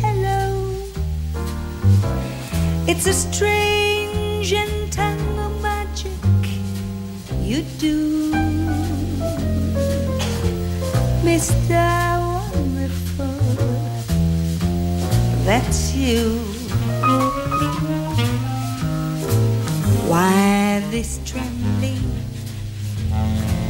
hello? 0.00 0.74
It's 2.88 3.06
a 3.06 3.12
strange 3.12 4.52
and 4.52 4.79
do, 7.80 8.30
Mr. 11.24 12.20
Wonderful. 12.20 13.40
That's 15.46 15.94
you. 15.94 16.36
Why 20.10 20.82
this 20.90 21.20
trembling 21.24 22.04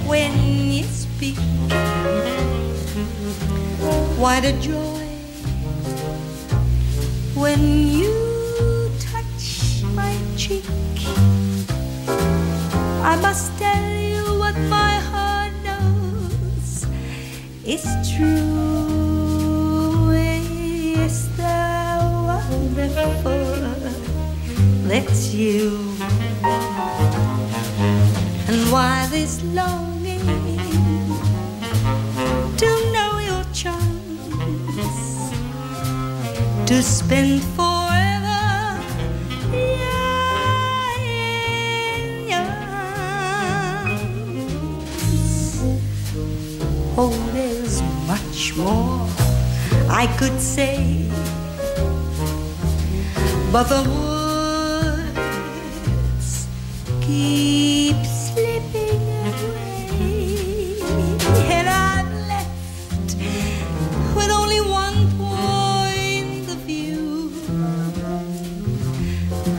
when 0.08 0.32
you 0.72 0.82
speak? 0.82 1.38
Why 4.18 4.40
the 4.40 4.52
joy 4.60 5.06
when 7.40 7.89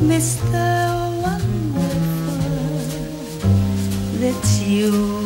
Mr. 0.02 0.66
Wonderful, 1.22 1.92
that 4.20 4.62
you 4.66 5.21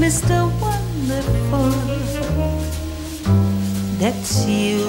Mr. 0.00 0.48
Wonderful. 0.60 1.70
That's 3.98 4.46
you. 4.46 4.80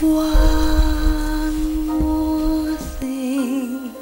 One 0.00 1.86
more 1.86 2.76
thing. 3.00 3.94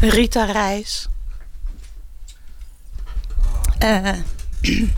Rita 0.00 0.50
Reis. 0.52 1.08
Eh, 3.78 4.18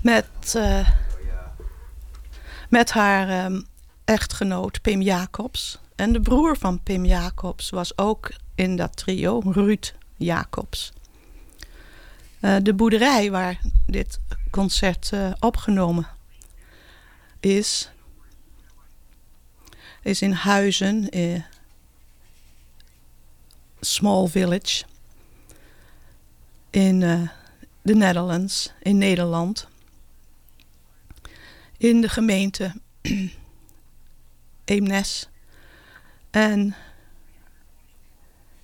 met, 0.00 0.54
eh, 0.54 0.88
met 2.68 2.90
haar 2.90 3.28
ehm, 3.28 3.60
echtgenoot 4.04 4.82
Pim 4.82 5.02
Jacobs. 5.02 5.78
En 5.96 6.12
de 6.12 6.20
broer 6.20 6.56
van 6.56 6.82
Pim 6.82 7.04
Jacobs 7.04 7.70
was 7.70 7.98
ook 7.98 8.30
in 8.54 8.76
dat 8.76 8.96
trio, 8.96 9.40
Ruud 9.44 9.94
Jacobs. 10.16 10.92
Eh, 12.40 12.56
de 12.62 12.74
boerderij 12.74 13.30
waar 13.30 13.60
dit 13.86 14.20
concert 14.50 15.12
eh, 15.12 15.32
opgenomen 15.40 16.06
is, 17.40 17.90
is 20.02 20.22
in 20.22 20.32
Huizen, 20.32 21.08
eh, 21.08 21.42
small 23.80 24.26
village 24.26 24.84
in 26.70 27.00
de 27.82 27.94
Netherlands, 27.94 28.72
in 28.82 28.98
Nederland. 28.98 29.68
In 31.76 32.00
de 32.00 32.08
gemeente 32.08 32.74
Eemnes. 34.64 35.28
En 36.36 36.74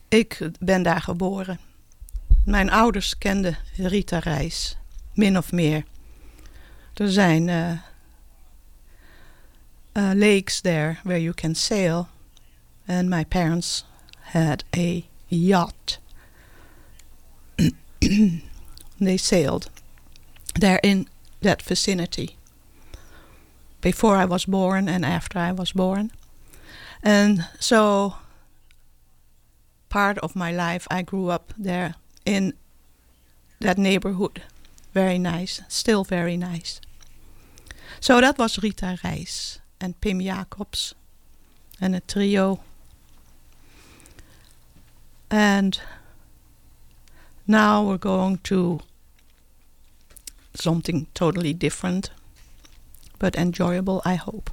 ik 0.09 0.51
ben 0.61 0.83
daar 0.83 1.01
geboren. 1.01 1.59
Mijn 2.45 2.71
ouders 2.71 3.19
kenden 3.19 3.59
Rita 3.77 4.19
Reis, 4.19 4.77
min 5.15 5.39
of 5.39 5.53
meer. 5.53 5.85
Er 6.95 7.13
zijn 7.13 7.49
eh, 7.49 7.71
eh, 9.93 10.11
lakes 10.15 10.61
there 10.61 10.97
where 11.03 11.23
you 11.23 11.35
can 11.35 11.55
sail. 11.55 12.09
And 12.87 13.09
my 13.09 13.25
parents 13.25 13.87
had 14.21 14.65
a 14.77 15.01
yacht. 15.27 16.01
they 18.99 19.17
sailed 19.17 19.71
there 20.53 20.81
in 20.81 21.09
that 21.39 21.63
vicinity 21.63 22.37
before 23.81 24.23
I 24.23 24.27
was 24.27 24.45
born 24.45 24.89
and 24.89 25.05
after 25.05 25.49
I 25.51 25.55
was 25.55 25.73
born. 25.73 26.11
And 27.03 27.47
so 27.59 28.15
part 29.88 30.19
of 30.19 30.37
my 30.37 30.53
life 30.53 30.87
I 30.91 31.03
grew 31.03 31.29
up 31.29 31.53
there 31.59 31.95
in 32.25 32.55
that 33.61 33.79
neighborhood. 33.79 34.43
Very 34.95 35.19
nice, 35.19 35.62
still 35.69 36.05
very 36.05 36.37
nice. 36.37 36.81
So 38.01 38.21
that 38.21 38.38
was 38.38 38.62
Rita 38.62 38.99
Reis 39.05 39.59
and 39.81 40.01
Pim 40.01 40.21
Jacobs 40.21 40.95
and 41.81 41.97
a 41.97 42.01
trio. 42.01 42.61
And 45.31 45.81
now 47.47 47.83
we're 47.85 47.99
going 47.99 48.38
to 48.45 48.81
something 50.55 51.07
totally 51.15 51.53
different, 51.53 52.11
but 53.19 53.37
enjoyable, 53.37 54.03
I 54.05 54.15
hope. 54.15 54.51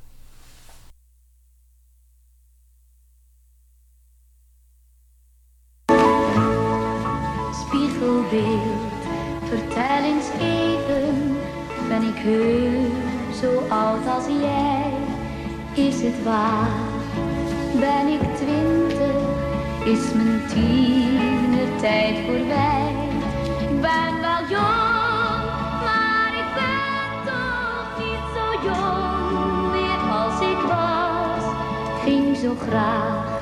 Graag 32.67 33.41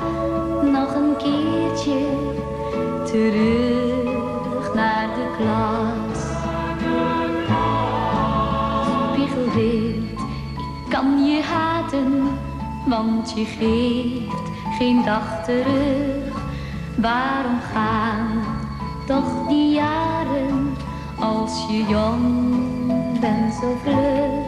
nog 0.72 0.96
een 0.96 1.16
keertje 1.18 2.06
terug 3.06 4.74
naar 4.74 5.08
de 5.16 5.36
klas. 5.38 6.20
Spiegelbeeld, 9.12 10.20
ik 10.58 10.90
kan 10.90 11.26
je 11.26 11.42
haten, 11.42 12.24
want 12.86 13.34
je 13.36 13.46
geeft 13.46 14.52
geen 14.78 15.04
dag 15.04 15.44
terug. 15.46 16.36
Waarom 16.96 17.60
gaan 17.74 18.44
toch 19.06 19.48
die 19.48 19.74
jaren 19.74 20.76
als 21.20 21.66
je 21.70 21.86
jong 21.88 23.20
bent 23.20 23.54
zo 23.54 23.78
vlug? 23.84 24.47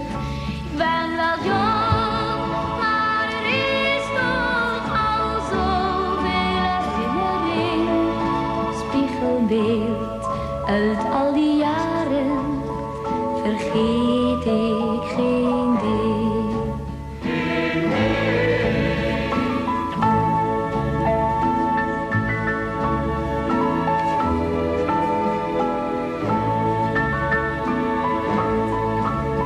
Spiegelbeeld 9.50 10.28
uit 10.66 10.98
al 11.14 11.34
die 11.34 11.58
jaren 11.58 12.62
vergeet 13.44 14.46
ik 14.46 15.04
geen 15.16 15.78
deel. 15.82 16.76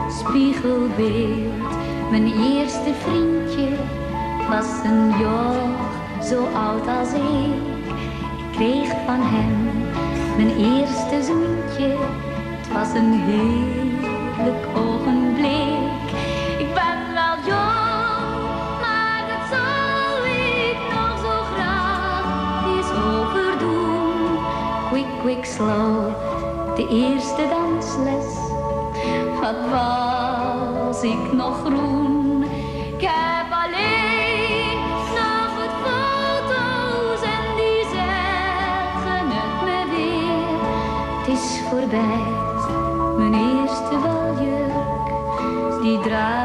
Spiegelbeeld, 0.10 1.76
mijn 2.10 2.26
eerste 2.26 2.94
vriendje 2.94 3.70
was 4.50 4.66
een 4.84 5.10
joch 5.20 6.24
zo 6.24 6.46
oud 6.54 6.88
als 6.88 7.14
ik. 7.14 7.72
Ik 8.38 8.52
kreeg 8.52 8.90
van 9.06 9.22
hem 9.22 9.63
mijn 10.36 10.58
eerste 10.58 11.24
zoentje. 11.24 11.98
Het 12.58 12.74
was 12.74 12.94
een 12.94 13.14
heerlijk 13.14 14.66
ogenblik. 14.76 16.08
Ik 16.60 16.74
ben 16.74 17.00
wel 17.14 17.36
jong, 17.46 18.80
maar 18.82 19.24
dat 19.32 19.44
zou 19.52 20.28
ik 20.30 20.78
nog 20.94 21.18
zo 21.26 21.36
graag 21.54 22.66
eens 22.76 22.92
overdoen. 22.92 24.38
Quick, 24.90 25.20
quick, 25.22 25.46
slow, 25.46 26.08
de 26.76 26.88
eerste 26.88 27.48
dansles. 27.50 28.34
Wat 29.42 29.70
was 29.72 31.04
ik 31.04 31.34
nog 31.34 31.60
groen? 31.60 32.44
Ik 32.98 33.02
heb 33.02 33.52
alleen 33.52 34.03
mijn 43.18 43.34
eerste 43.34 43.98
baljurk, 44.04 45.82
die 45.82 46.00
draag 46.00 46.43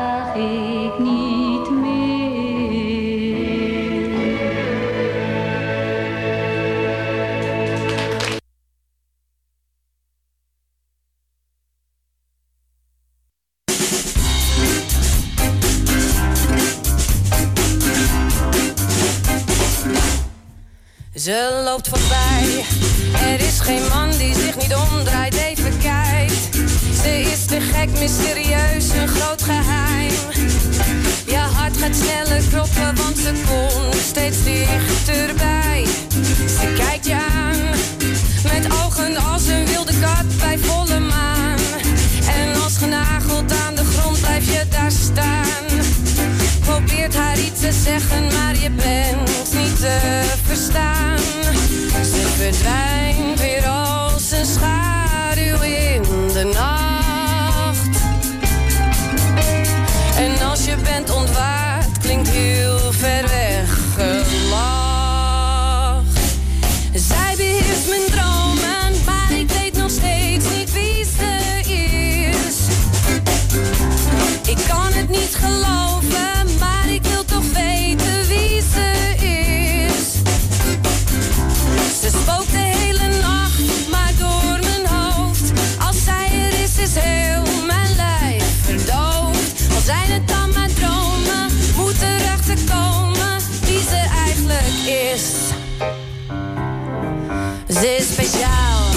Ze 97.80 97.96
is 97.96 98.06
speciaal, 98.12 98.90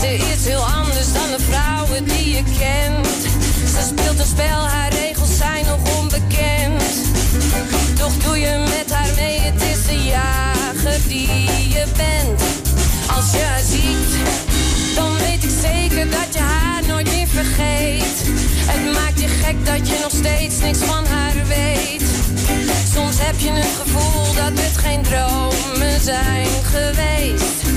ze 0.00 0.14
is 0.14 0.46
heel 0.46 0.64
anders 0.64 1.12
dan 1.12 1.30
de 1.36 1.44
vrouwen 1.50 2.04
die 2.04 2.28
je 2.34 2.42
kent. 2.58 3.06
Ze 3.74 3.92
speelt 3.92 4.18
een 4.18 4.26
spel, 4.26 4.66
haar 4.66 4.92
regels 4.92 5.36
zijn 5.36 5.64
nog 5.64 5.98
onbekend. 5.98 6.82
Toch 7.98 8.16
doe 8.16 8.38
je 8.38 8.58
met 8.58 8.92
haar 8.92 9.14
mee, 9.16 9.38
het 9.38 9.62
is 9.62 9.86
de 9.86 10.04
jager 10.04 11.08
die 11.08 11.28
je 11.68 11.84
bent. 11.96 12.40
Als 13.16 13.30
je 13.30 13.42
haar 13.42 13.62
ziet, 13.70 14.12
dan 14.94 15.16
weet 15.16 15.44
ik 15.44 15.52
zeker 15.62 16.10
dat 16.10 16.28
je 16.34 16.40
haar 16.40 16.82
nooit 16.86 17.10
meer 17.10 17.28
vergeet. 17.28 18.18
Het 18.70 18.92
maakt 18.94 19.20
je 19.20 19.28
gek 19.28 19.66
dat 19.66 19.88
je 19.88 19.98
nog 20.02 20.12
steeds 20.12 20.58
niks 20.58 20.78
van 20.78 21.06
haar 21.06 21.46
weet. 21.46 22.02
Soms 22.94 23.16
heb 23.18 23.38
je 23.38 23.50
het 23.50 23.74
gevoel 23.82 24.34
dat 24.34 24.62
het 24.62 24.76
geen 24.76 25.02
dromen 25.02 26.00
zijn 26.00 26.48
geweest. 26.62 27.73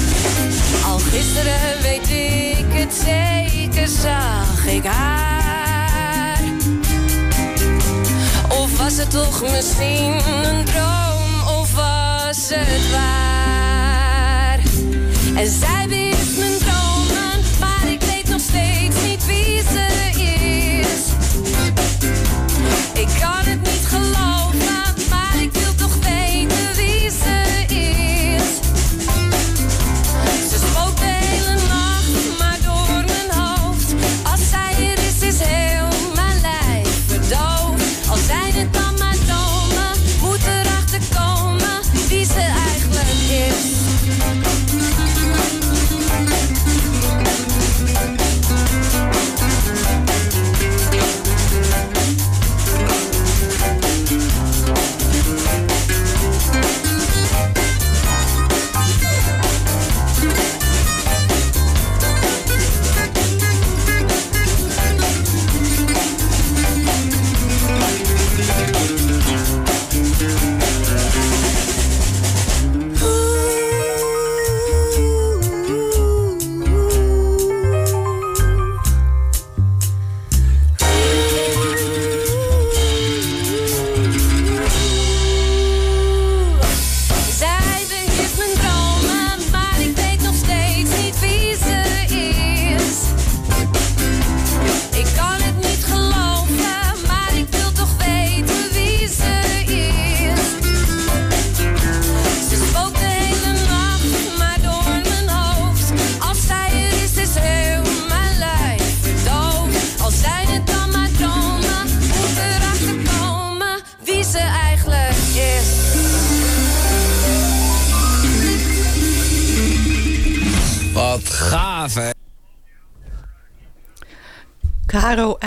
Al 0.86 1.00
gisteren 1.00 1.82
weet 1.82 2.10
ik 2.10 2.66
het 2.70 2.94
zeker, 3.06 3.88
zag 3.88 4.66
ik 4.66 4.84
haar. 4.84 6.40
Of 8.50 8.78
was 8.78 8.98
het 8.98 9.12
toch 9.12 9.42
misschien 9.42 10.14
een 10.14 10.66
droom, 10.66 11.58
of 11.60 11.74
was 11.74 12.50
het 12.50 12.92
waar? 12.92 14.60
En 15.36 15.48
zij 15.48 15.88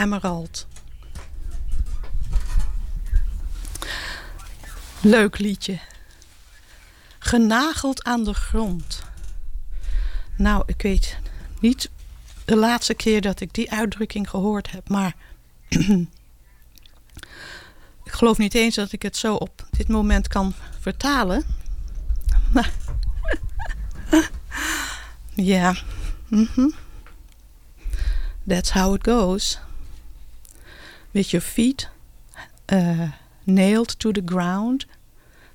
Emerald. 0.01 0.66
Leuk 5.01 5.38
liedje. 5.38 5.78
Genageld 7.18 8.05
aan 8.05 8.24
de 8.24 8.34
grond. 8.34 9.03
Nou, 10.36 10.62
ik 10.66 10.82
weet 10.82 11.18
niet 11.61 11.90
de 12.44 12.57
laatste 12.57 12.94
keer 12.94 13.20
dat 13.20 13.40
ik 13.40 13.55
die 13.55 13.70
uitdrukking 13.70 14.30
gehoord 14.30 14.70
heb, 14.70 14.88
maar 14.88 15.14
ik 18.05 18.12
geloof 18.12 18.38
niet 18.38 18.55
eens 18.55 18.74
dat 18.74 18.92
ik 18.92 19.03
het 19.03 19.16
zo 19.16 19.34
op 19.34 19.66
dit 19.70 19.88
moment 19.88 20.28
kan 20.28 20.55
vertalen. 20.80 21.44
Maar 22.53 22.72
ja, 25.34 25.74
mhm. 26.28 26.68
That's 28.46 28.70
how 28.70 28.94
it 28.94 29.05
goes. 29.05 29.59
With 31.12 31.32
your 31.32 31.42
feet 31.42 31.88
uh, 32.68 33.08
nailed 33.44 33.98
to 33.98 34.12
the 34.12 34.24
ground 34.24 34.86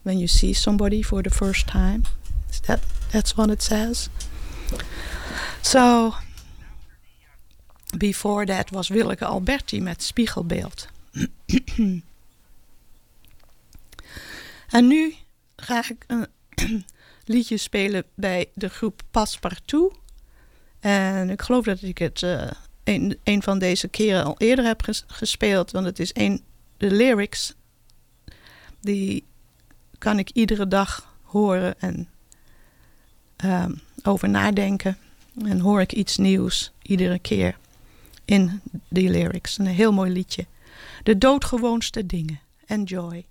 when 0.04 0.18
you 0.20 0.28
see 0.28 0.54
somebody 0.54 1.02
for 1.02 1.24
the 1.24 1.30
first 1.30 1.68
time. 1.68 2.04
Is 2.50 2.60
that 2.62 2.80
that's 3.12 3.36
what 3.36 3.50
it 3.50 3.62
says? 3.62 4.10
So 5.62 6.14
before 7.98 8.46
that 8.46 8.72
was 8.72 8.90
Willeke 8.90 9.26
Alberti 9.26 9.82
met 9.82 10.04
Spiegelbeeld. 10.04 10.88
en 14.70 14.88
nu 14.88 15.16
ga 15.56 15.84
ik 15.90 16.04
een 16.08 16.28
liedje 17.26 17.58
spelen 17.58 18.04
bij 18.16 18.50
de 18.54 18.70
groep 18.70 19.02
Passepartout. 19.12 19.94
En 20.80 21.30
ik 21.30 21.42
geloof 21.42 21.66
dat 21.66 21.82
ik 21.82 21.98
het 21.98 22.24
eh, 22.24 22.52
een, 22.86 23.18
een 23.24 23.44
van 23.44 23.60
deze 23.60 23.88
keren 23.88 24.24
al 24.24 24.36
eerder 24.38 24.66
heb 24.66 24.82
ges- 24.82 25.04
gespeeld. 25.08 25.72
Want 25.72 25.86
het 25.86 26.00
is 26.00 26.12
een, 26.14 26.42
de 26.78 26.92
lyrics. 26.92 27.54
Die 28.82 29.24
kan 29.98 30.20
ik 30.20 30.30
iedere 30.30 30.68
dag 30.68 31.16
horen 31.22 31.80
en 31.80 32.10
ehm, 33.36 33.72
over 34.04 34.30
nadenken. 34.30 34.98
En 35.46 35.60
hoor 35.60 35.82
ik 35.82 35.94
iets 35.94 36.18
nieuws 36.18 36.72
iedere 36.82 37.20
keer 37.20 37.58
in 38.26 38.62
die 38.90 39.10
lyrics. 39.10 39.58
Een 39.58 39.66
heel 39.66 39.94
mooi 39.94 40.12
liedje. 40.12 40.46
De 41.04 41.18
doodgewoonste 41.18 42.06
dingen. 42.06 42.40
Enjoy. 42.66 43.26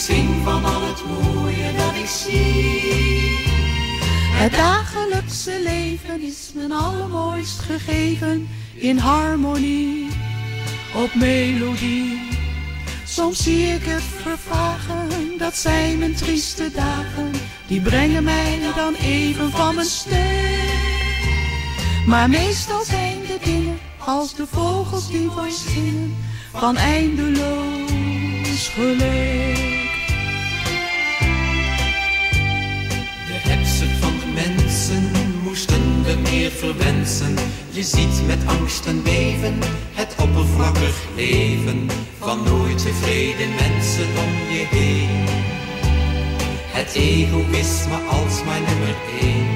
Zing 0.00 0.42
van 0.44 0.64
al 0.64 0.80
het 0.82 1.02
mooie 1.06 1.72
dat 1.76 1.94
ik 1.94 2.06
zie. 2.06 3.48
Het 4.40 4.52
dagelijkse 4.52 5.60
leven 5.62 6.20
is 6.20 6.50
mijn 6.54 6.72
allermooist 6.72 7.60
gegeven 7.60 8.48
in 8.74 8.98
harmonie, 8.98 10.08
op 10.94 11.14
melodie. 11.14 12.20
Soms 13.04 13.42
zie 13.42 13.66
ik 13.66 13.82
het 13.84 14.02
vervagen, 14.02 15.08
dat 15.38 15.56
zijn 15.56 15.98
mijn 15.98 16.14
trieste 16.14 16.70
dagen, 16.74 17.30
die 17.66 17.80
brengen 17.80 18.24
mij 18.24 18.58
dan 18.76 18.94
even 18.94 19.50
van 19.50 19.74
mijn 19.74 19.86
stuk. 19.86 20.70
Maar 22.06 22.28
meestal 22.28 22.84
zijn 22.84 23.18
de 23.26 23.38
dingen 23.44 23.78
als 23.98 24.34
de 24.34 24.46
vogels 24.46 25.08
die 25.10 25.20
mooi 25.20 25.50
zingen 25.50 26.16
van 26.52 26.76
eindeloos 26.76 28.68
geluk. 28.68 29.79
Meer 36.18 36.50
verwensen. 36.50 37.34
Je 37.70 37.82
ziet 37.82 38.26
met 38.26 38.38
angst 38.46 38.86
en 38.86 39.02
beven 39.02 39.58
het 39.92 40.14
oppervlakkig 40.20 40.96
leven 41.16 41.88
van 42.18 42.42
nooit 42.44 42.78
tevreden 42.78 43.48
mensen 43.54 44.06
om 44.24 44.32
je 44.54 44.66
heen. 44.70 45.26
Het 46.72 46.92
egoïsme 46.94 47.98
als 48.08 48.44
mijn 48.44 48.62
nummer 48.62 48.96
één. 49.20 49.48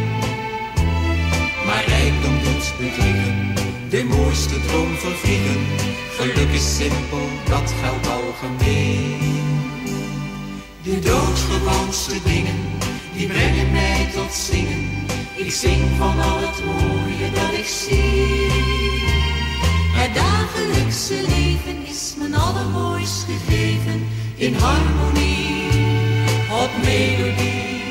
Maar 1.67 1.85
rijkdom 1.87 2.39
doet 2.43 2.73
bedriegen, 2.79 3.55
de 3.89 4.05
mooiste 4.05 4.61
droom 4.67 4.95
vervliegen. 4.95 5.61
Geluk 6.17 6.51
is 6.53 6.77
simpel, 6.77 7.29
dat 7.49 7.73
geldt 7.81 8.09
algemeen. 8.09 9.43
De 10.83 10.99
doodgewoonste 10.99 12.15
dingen, 12.25 12.61
die 13.17 13.27
brengen 13.27 13.73
mij 13.73 14.09
tot 14.15 14.33
zingen. 14.33 14.91
Ik 15.35 15.53
zing 15.53 15.83
van 15.99 16.21
al 16.21 16.39
het 16.39 16.65
mooie 16.65 17.31
dat 17.35 17.59
ik 17.59 17.67
zie. 17.67 18.51
Het 19.93 20.15
dagelijkse 20.15 21.15
leven 21.15 21.87
is 21.87 22.15
mijn 22.19 22.35
allermooist 22.35 23.25
gegeven 23.25 24.07
in 24.35 24.55
harmonie, 24.55 25.67
op 26.63 26.71
melodie. 26.85 27.83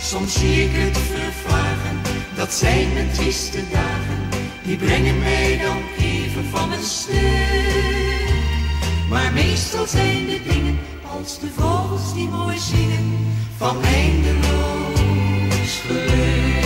Soms 0.00 0.38
zie 0.38 0.62
ik 0.64 0.70
het 0.72 0.98
vervagen, 0.98 2.00
dat 2.36 2.52
zijn 2.52 2.92
mijn 2.92 3.10
trieste 3.10 3.60
dagen. 3.72 4.28
Die 4.62 4.76
brengen 4.76 5.18
mij 5.18 5.58
dan 5.62 5.78
even 5.98 6.44
van 6.50 6.68
mijn 6.68 6.82
stuk. 6.82 8.34
Maar 9.08 9.32
meestal 9.32 9.86
zijn 9.86 10.26
de 10.26 10.40
dingen 10.48 10.78
de 11.24 11.48
vogels 11.56 12.14
die 12.14 12.28
mooi 12.28 12.58
zingen 12.58 13.26
van 13.56 13.82
eindeloos 13.82 15.72
geluk. 15.86 16.64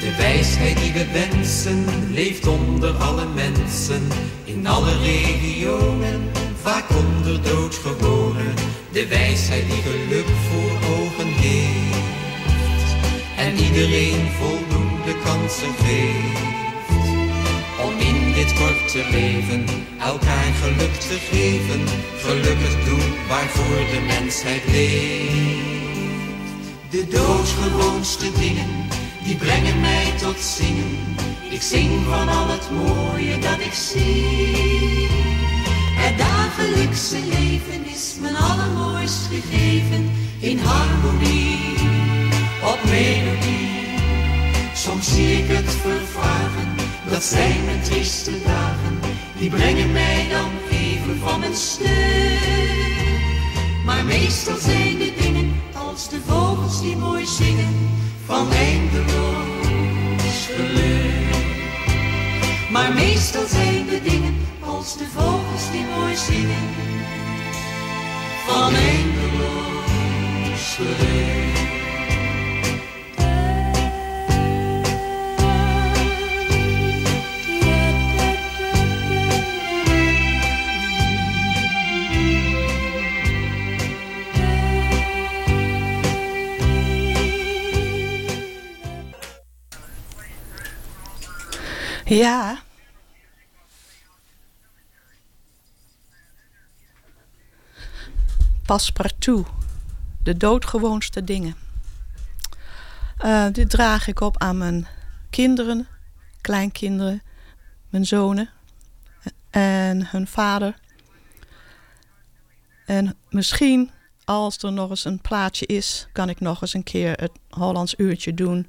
De 0.00 0.14
wijsheid 0.16 0.76
die 0.76 0.92
we 0.92 1.06
wensen 1.12 1.84
leeft 2.10 2.46
onder 2.46 2.94
alle 2.94 3.26
mensen, 3.34 4.08
in 4.44 4.66
alle 4.66 4.98
regionen, 4.98 6.30
vaak 6.62 6.84
onder 6.90 7.42
doodgeboren. 7.42 8.54
De 8.92 9.06
wijsheid 9.06 9.64
die 9.70 9.82
geluk 9.82 10.26
voor 10.26 10.90
ogen 10.94 11.26
heeft 11.26 12.12
en 13.36 13.56
iedereen 13.56 14.30
voldoende 14.30 15.14
kansen 15.24 15.74
geeft. 15.84 16.71
Dit 18.42 18.54
korte 18.54 19.04
leven 19.10 19.64
elkaar 20.00 20.52
geluk 20.62 20.94
te 20.94 21.18
geven, 21.30 21.80
gelukkig 22.18 22.84
doen 22.84 23.14
waarvoor 23.28 23.76
de 23.76 24.00
mensheid 24.06 24.62
leeft. 24.66 26.50
De 26.90 27.06
doodgewoonste 27.08 28.32
dingen, 28.38 28.68
die 29.24 29.36
brengen 29.36 29.80
mij 29.80 30.12
tot 30.20 30.40
zingen. 30.40 31.16
Ik 31.50 31.62
zing 31.62 31.90
van 32.04 32.28
al 32.28 32.48
het 32.48 32.70
mooie 32.70 33.38
dat 33.38 33.60
ik 33.60 33.72
zie. 33.72 35.08
Het 35.94 36.18
dagelijkse 36.18 37.18
leven 37.18 37.86
is 37.94 38.16
mijn 38.20 38.36
allermooist 38.36 39.26
gegeven 39.30 40.10
in 40.40 40.58
harmonie, 40.58 41.58
op 42.62 42.78
melodie. 42.84 43.72
Soms 44.74 45.14
zie 45.14 45.42
ik 45.42 45.48
het 45.48 45.70
vervagen, 45.70 46.41
dat 47.12 47.24
zijn 47.24 47.64
mijn 47.64 47.82
trieste 47.82 48.42
dagen. 48.44 49.00
Die 49.38 49.50
brengen 49.50 49.92
mij 49.92 50.26
dan 50.30 50.50
even 50.70 51.18
van 51.18 51.40
mijn 51.40 51.54
stuk. 51.54 51.88
Maar 53.84 54.04
meestal 54.04 54.56
zijn 54.56 54.98
de 54.98 55.12
dingen 55.20 55.62
als 55.74 56.08
de 56.08 56.20
vogels 56.26 56.80
die 56.80 56.96
mooi 56.96 57.26
zingen 57.26 57.90
van 58.26 58.52
eindeloos 58.52 60.48
geluk. 60.54 61.36
Maar 62.70 62.94
meestal 62.94 63.46
zijn 63.46 63.86
de 63.86 64.00
dingen 64.02 64.36
als 64.60 64.96
de 64.96 65.06
vogels 65.14 65.70
die 65.72 65.84
mooi 65.96 66.16
zingen 66.16 66.68
van 68.46 68.74
eindeloos 68.74 70.76
geluk. 70.76 71.91
Ja. 92.16 92.62
Passepartout. 98.66 99.46
De 100.22 100.36
doodgewoonste 100.36 101.24
dingen. 101.24 101.56
Eh, 103.18 103.46
dit 103.52 103.70
draag 103.70 104.06
ik 104.06 104.20
op 104.20 104.38
aan 104.38 104.58
mijn 104.58 104.86
kinderen, 105.30 105.86
kleinkinderen, 106.40 107.22
mijn 107.88 108.06
zonen 108.06 108.48
en 109.50 110.06
hun 110.06 110.26
vader. 110.26 110.74
En 112.86 113.16
misschien, 113.30 113.90
als 114.24 114.58
er 114.58 114.72
nog 114.72 114.90
eens 114.90 115.04
een 115.04 115.20
plaatje 115.20 115.66
is, 115.66 116.08
kan 116.12 116.28
ik 116.28 116.40
nog 116.40 116.60
eens 116.60 116.74
een 116.74 116.84
keer 116.84 117.12
het 117.12 117.32
Hollands 117.50 117.94
uurtje 117.96 118.34
doen. 118.34 118.66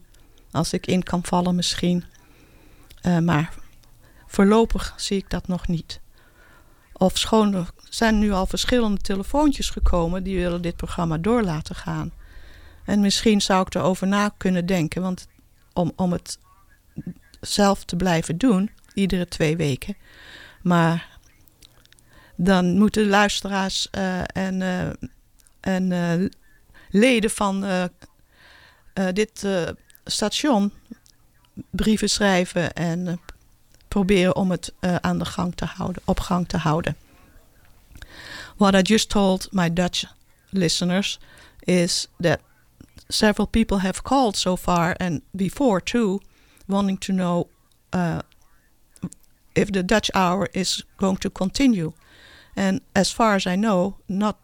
Als 0.52 0.74
ik 0.74 0.88
in 0.88 1.04
kan 1.04 1.24
vallen 1.24 1.56
misschien. 1.56 2.04
Eh, 3.04 3.18
maar 3.18 3.54
voorlopig 4.28 4.94
zie 4.98 5.18
ik 5.18 5.30
dat 5.30 5.48
nog 5.48 5.68
niet. 5.68 6.00
Of 6.94 7.18
schoon 7.18 7.54
er 7.54 7.70
zijn 7.90 8.20
nu 8.20 8.32
al 8.32 8.46
verschillende 8.46 9.02
telefoontjes 9.02 9.70
gekomen 9.70 10.24
die 10.24 10.38
willen 10.38 10.62
dit 10.62 10.76
programma 10.76 11.18
door 11.18 11.42
laten 11.42 11.76
gaan. 11.76 12.12
En 12.86 13.00
misschien 13.00 13.42
zou 13.42 13.66
ik 13.68 13.76
erover 13.76 14.08
na 14.08 14.34
kunnen 14.38 14.66
denken, 14.66 15.02
want 15.02 15.28
om, 15.74 15.92
om 15.96 16.12
het 16.12 16.40
zelf 17.42 17.86
te 17.86 17.96
blijven 17.96 18.38
doen, 18.38 18.70
iedere 18.94 19.28
twee 19.28 19.58
weken. 19.58 19.96
Maar 20.62 21.20
dan 22.36 22.78
moeten 22.78 23.08
luisteraars 23.08 23.90
eh, 23.90 24.22
en, 24.26 24.62
eh, 24.62 24.90
en 25.60 26.30
leden 26.90 27.30
van 27.30 27.66
dit 29.14 29.48
station 30.06 30.72
brieven 31.54 32.10
schrijven 32.10 32.74
en 32.74 33.08
eh, 33.08 33.14
proberen 33.88 34.36
om 34.36 34.52
het 34.52 34.74
eh, 34.80 34.96
aan 34.96 35.20
de 35.20 35.26
gang 35.26 35.56
te 35.56 35.66
houden, 35.66 36.02
op 36.06 36.20
gang 36.20 36.48
te 36.48 36.58
houden. 36.58 36.96
What 38.58 38.74
I 38.74 38.82
just 38.82 39.10
told 39.10 39.48
my 39.52 39.74
Dutch 39.74 40.04
listeners 40.50 41.20
is 41.60 42.08
that 42.20 42.40
several 43.08 43.48
people 43.48 43.78
have 43.78 44.02
called 44.02 44.38
so 44.38 44.56
far 44.56 44.96
and 44.98 45.22
before 45.32 45.84
too, 45.84 46.20
wanting 46.66 47.00
to 47.00 47.14
know 47.14 47.50
uh, 47.96 48.20
if 49.54 49.70
the 49.70 49.86
Dutch 49.86 50.10
hour 50.14 50.48
is 50.52 50.86
going 50.96 51.20
to 51.20 51.30
continue. 51.30 51.94
And 52.56 52.82
as 52.92 53.12
far 53.12 53.36
as 53.36 53.46
I 53.46 53.56
know, 53.56 53.96
not 54.08 54.38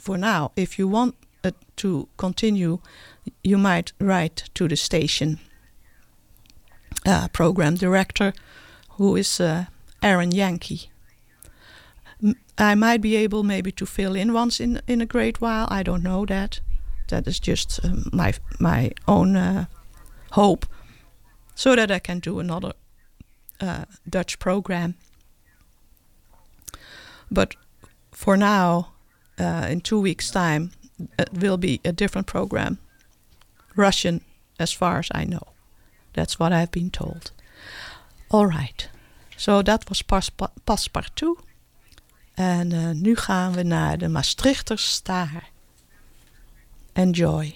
for 0.00 0.18
now. 0.18 0.50
If 0.54 0.78
you 0.78 0.88
want 0.88 1.14
it 1.42 1.54
to 1.76 2.08
continue, 2.16 2.78
you 3.42 3.58
might 3.58 3.92
write 3.98 4.50
to 4.54 4.68
the 4.68 4.76
station 4.76 5.38
uh, 7.04 7.28
program 7.28 7.74
director, 7.74 8.32
who 8.90 9.16
is 9.16 9.40
uh, 9.40 9.66
Aaron 10.02 10.30
Yankee. 10.30 10.90
I 12.58 12.74
might 12.74 13.02
be 13.02 13.16
able 13.16 13.42
maybe 13.42 13.70
to 13.72 13.86
fill 13.86 14.16
in 14.16 14.32
once 14.32 14.60
in, 14.60 14.80
in 14.86 15.00
a 15.00 15.06
great 15.06 15.40
while. 15.40 15.68
I 15.70 15.82
don't 15.82 16.02
know 16.02 16.24
that. 16.26 16.60
That 17.08 17.26
is 17.26 17.38
just 17.38 17.84
um, 17.84 18.08
my 18.12 18.32
my 18.58 18.90
own 19.06 19.36
uh, 19.36 19.66
hope, 20.32 20.66
so 21.54 21.76
that 21.76 21.90
I 21.90 21.98
can 21.98 22.20
do 22.20 22.40
another 22.40 22.72
uh, 23.60 23.84
Dutch 24.08 24.38
program. 24.38 24.94
But 27.30 27.54
for 28.12 28.36
now, 28.36 28.92
uh, 29.38 29.66
in 29.68 29.80
two 29.80 30.00
weeks' 30.00 30.30
time, 30.30 30.70
it 31.18 31.28
will 31.32 31.58
be 31.58 31.80
a 31.84 31.92
different 31.92 32.26
program, 32.26 32.78
Russian, 33.76 34.20
as 34.58 34.72
far 34.72 34.98
as 34.98 35.08
I 35.14 35.24
know. 35.24 35.55
That's 36.16 36.36
what 36.38 36.52
I've 36.52 36.70
been 36.70 36.90
told. 36.90 37.32
All 38.28 38.46
right. 38.46 38.88
So 39.36 39.62
dat 39.62 39.88
was 39.88 40.02
pas, 40.02 40.30
Passepartout. 40.64 41.38
En 42.34 42.72
eh, 42.72 42.90
nu 42.90 43.16
gaan 43.16 43.52
we 43.52 43.62
naar 43.62 43.98
de 43.98 44.08
Maastrichter 44.08 44.78
Staar. 44.78 45.50
Enjoy. 46.92 47.54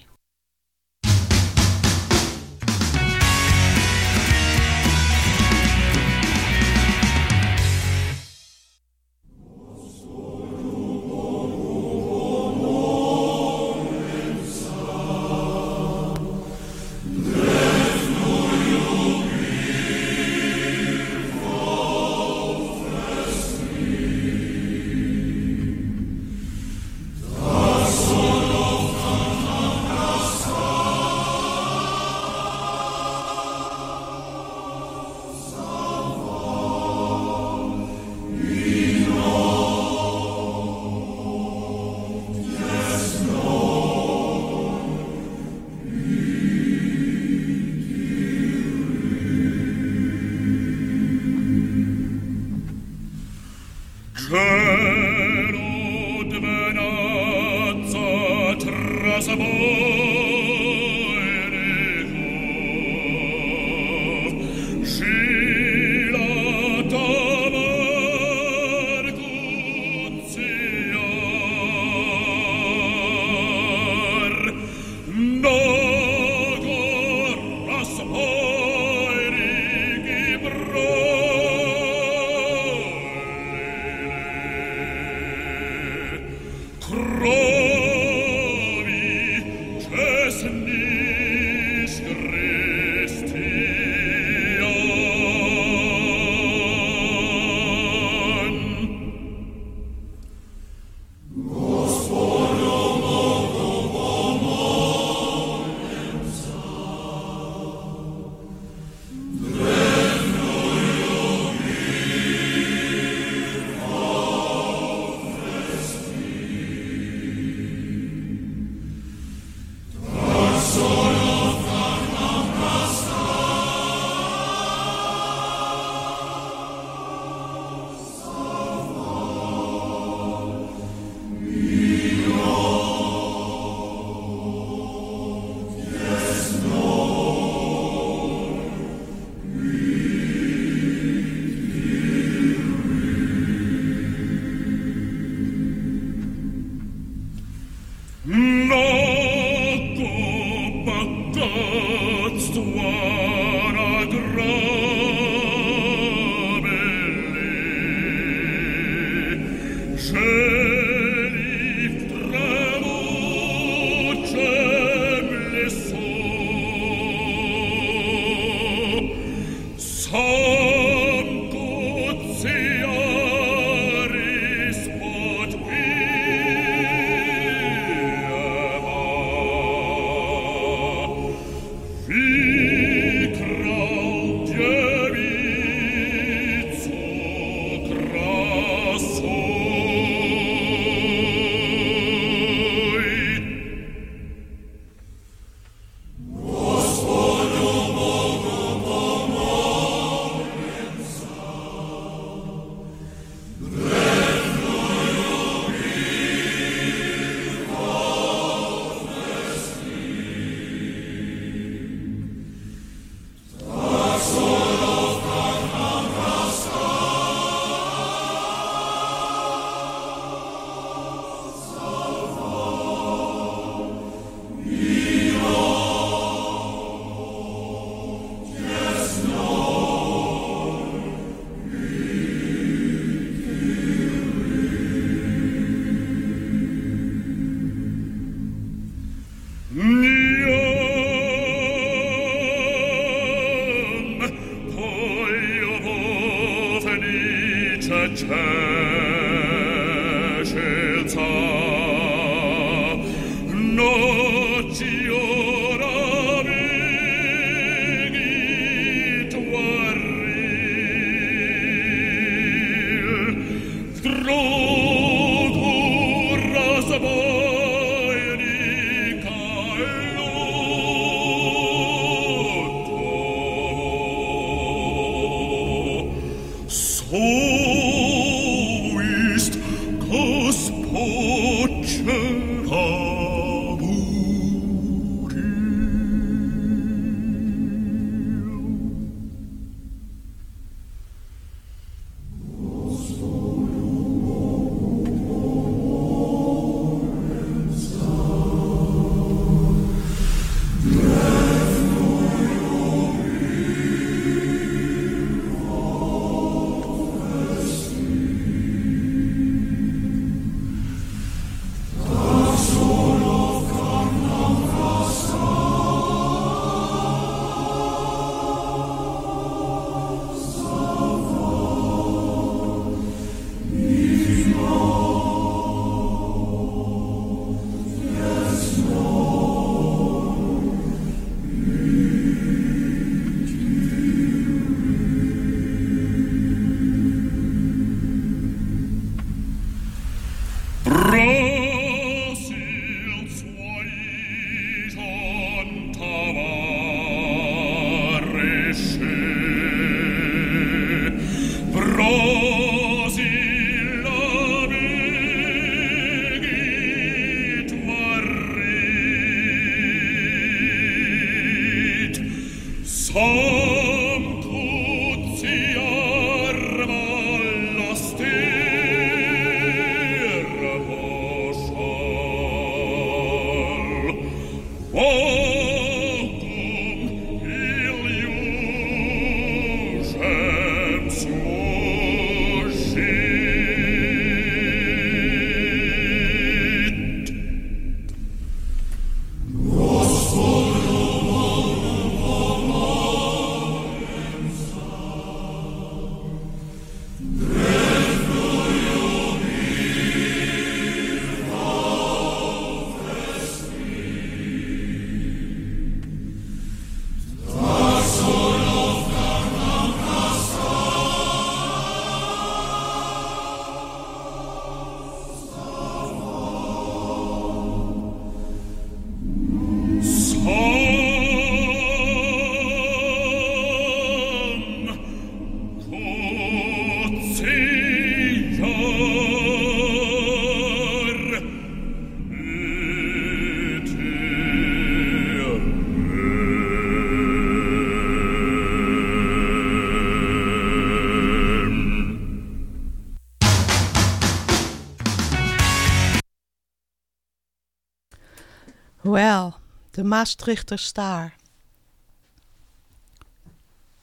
Maastrichter 450.10 450.78
Staar. 450.78 451.36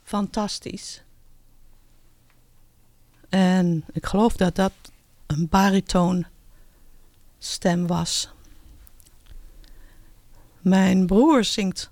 Fantastisch. 0.03 1.03
En 3.30 3.84
ik 3.91 4.05
geloof 4.05 4.36
dat 4.36 4.55
dat 4.55 4.72
een 5.26 5.47
baritoonstem 5.49 6.28
was. 7.88 8.30
Mijn 10.60 11.05
broer 11.05 11.43
zingt 11.43 11.91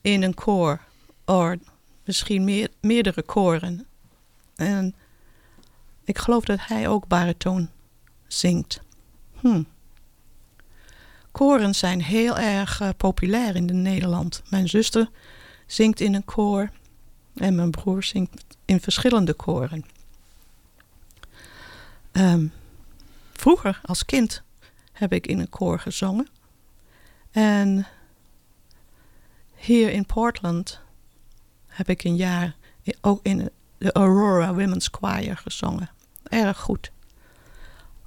in 0.00 0.22
een 0.22 0.34
koor, 0.34 0.80
of 1.24 1.56
misschien 2.04 2.68
meerdere 2.80 3.22
koren. 3.22 3.86
En 4.54 4.94
ik 6.04 6.18
geloof 6.18 6.44
dat 6.44 6.66
hij 6.66 6.88
ook 6.88 7.06
baritoon 7.06 7.70
zingt. 8.26 8.80
Hm. 9.40 9.62
Koren 11.32 11.74
zijn 11.74 12.02
heel 12.02 12.38
erg 12.38 12.80
eh, 12.80 12.88
populair 12.96 13.56
in 13.56 13.82
Nederland. 13.82 14.42
Mijn 14.48 14.68
zuster 14.68 15.10
zingt 15.66 16.00
in 16.00 16.14
een 16.14 16.24
koor 16.24 16.70
en 17.34 17.54
mijn 17.54 17.70
broer 17.70 18.02
zingt 18.02 18.44
in 18.64 18.80
verschillende 18.80 19.34
koren. 19.34 19.84
Ehm, 22.12 22.46
vroeger, 23.32 23.80
als 23.84 24.04
kind, 24.04 24.42
heb 24.92 25.12
ik 25.12 25.26
in 25.26 25.38
een 25.38 25.48
koor 25.48 25.78
gezongen. 25.78 26.28
En 27.30 27.86
hier 29.54 29.90
in 29.90 30.06
Portland 30.06 30.80
heb 31.66 31.88
ik 31.88 32.04
een 32.04 32.16
jaar 32.16 32.56
ook 33.00 33.20
in 33.22 33.50
de 33.78 33.92
Aurora 33.92 34.54
Women's 34.54 34.88
Choir 34.92 35.36
gezongen. 35.36 35.90
Erg 36.22 36.58
goed. 36.58 36.90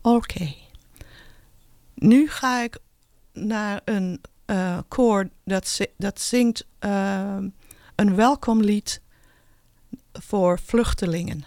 Oké. 0.02 0.54
Nu 1.94 2.30
ga 2.30 2.62
ik 2.62 2.80
naar 3.36 3.82
een 3.86 4.22
uh, 4.46 4.78
koor 4.88 5.30
dat, 5.44 5.80
dat 5.98 6.22
zingt 6.22 6.66
uh, 6.80 7.38
een 7.96 8.16
welkomlied 8.16 9.02
voor 10.12 10.60
vluchtelingen. 10.60 11.46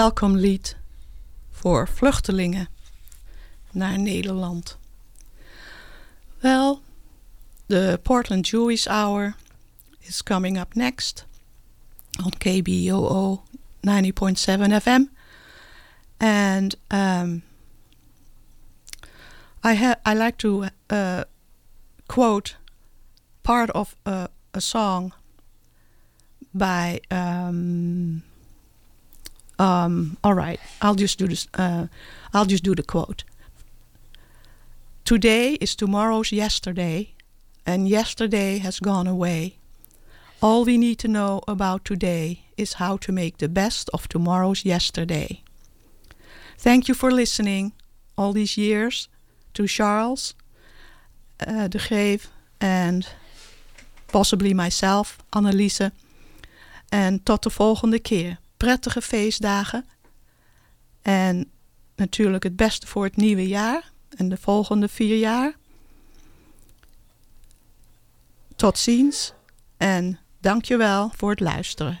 Welkom 0.00 0.36
lied 0.36 0.76
voor 1.50 1.88
vluchtelingen 1.88 2.68
naar 3.70 3.98
Nederland. 3.98 4.78
Well, 6.38 6.78
the 7.66 7.98
Portland 8.02 8.48
Jewish 8.48 8.86
Hour 8.86 9.34
is 9.98 10.22
coming 10.22 10.58
up 10.58 10.74
next 10.74 11.26
on 12.24 12.32
KBOO 12.38 13.42
90.7 13.80 14.82
FM. 14.82 15.02
And 16.16 16.76
um, 16.88 17.42
I, 19.64 19.74
ha- 19.74 20.00
I 20.06 20.14
like 20.14 20.36
to 20.36 20.64
uh, 20.92 21.20
quote 22.06 22.56
part 23.42 23.72
of 23.72 23.96
a, 24.06 24.28
a 24.54 24.60
song 24.60 25.12
by 26.52 27.00
um, 27.10 28.22
um, 29.60 30.16
all 30.22 30.34
right 30.34 30.60
i'll 30.80 30.94
just 31.00 31.18
do 31.18 31.26
this 31.26 31.46
uh, 31.54 31.86
i'll 32.32 32.46
just 32.46 32.64
do 32.64 32.74
the 32.74 32.82
quote. 32.82 33.24
Today 35.04 35.54
is 35.60 35.74
tomorrow's 35.74 36.30
yesterday 36.30 37.14
and 37.66 37.88
yesterday 37.88 38.58
has 38.58 38.78
gone 38.78 39.08
away. 39.08 39.56
All 40.40 40.64
we 40.64 40.78
need 40.78 40.98
to 41.00 41.08
know 41.08 41.40
about 41.48 41.84
today 41.84 42.44
is 42.56 42.74
how 42.74 42.96
to 42.98 43.12
make 43.12 43.38
the 43.38 43.48
best 43.48 43.90
of 43.92 44.06
tomorrow's 44.06 44.64
yesterday. 44.64 45.42
Thank 46.56 46.86
you 46.86 46.94
for 46.94 47.10
listening 47.10 47.72
all 48.16 48.32
these 48.32 48.56
years 48.56 49.08
to 49.54 49.66
charles 49.66 50.34
uh, 51.44 51.66
de 51.66 51.78
Greef 51.78 52.28
and 52.60 53.08
possibly 54.06 54.54
myself 54.54 55.18
anneliese. 55.32 55.90
En 56.92 57.22
tot 57.22 57.42
de 57.42 57.50
volgende 57.50 57.98
keer 57.98 58.38
prettige 58.60 59.02
feestdagen. 59.02 59.84
En 61.02 61.50
natuurlijk 61.96 62.42
het 62.42 62.56
beste 62.56 62.86
voor 62.86 63.04
het 63.04 63.16
nieuwe 63.16 63.48
jaar 63.48 63.92
en 64.16 64.28
de 64.28 64.36
volgende 64.36 64.88
vier 64.88 65.16
jaar. 65.16 65.54
Tot 68.56 68.78
ziens 68.78 69.32
en 69.76 70.18
dankjewel 70.40 71.10
voor 71.16 71.30
het 71.30 71.40
luisteren. 71.40 72.00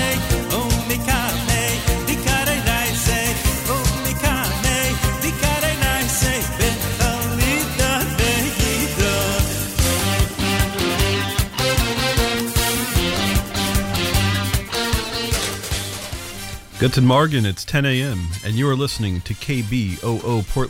Guten 16.81 17.05
Morgen, 17.05 17.45
it's 17.45 17.63
10 17.63 17.85
a.m., 17.85 18.27
and 18.43 18.55
you 18.55 18.67
are 18.67 18.75
listening 18.75 19.21
to 19.21 19.35
KBOO 19.35 20.01
Portland. 20.01 20.51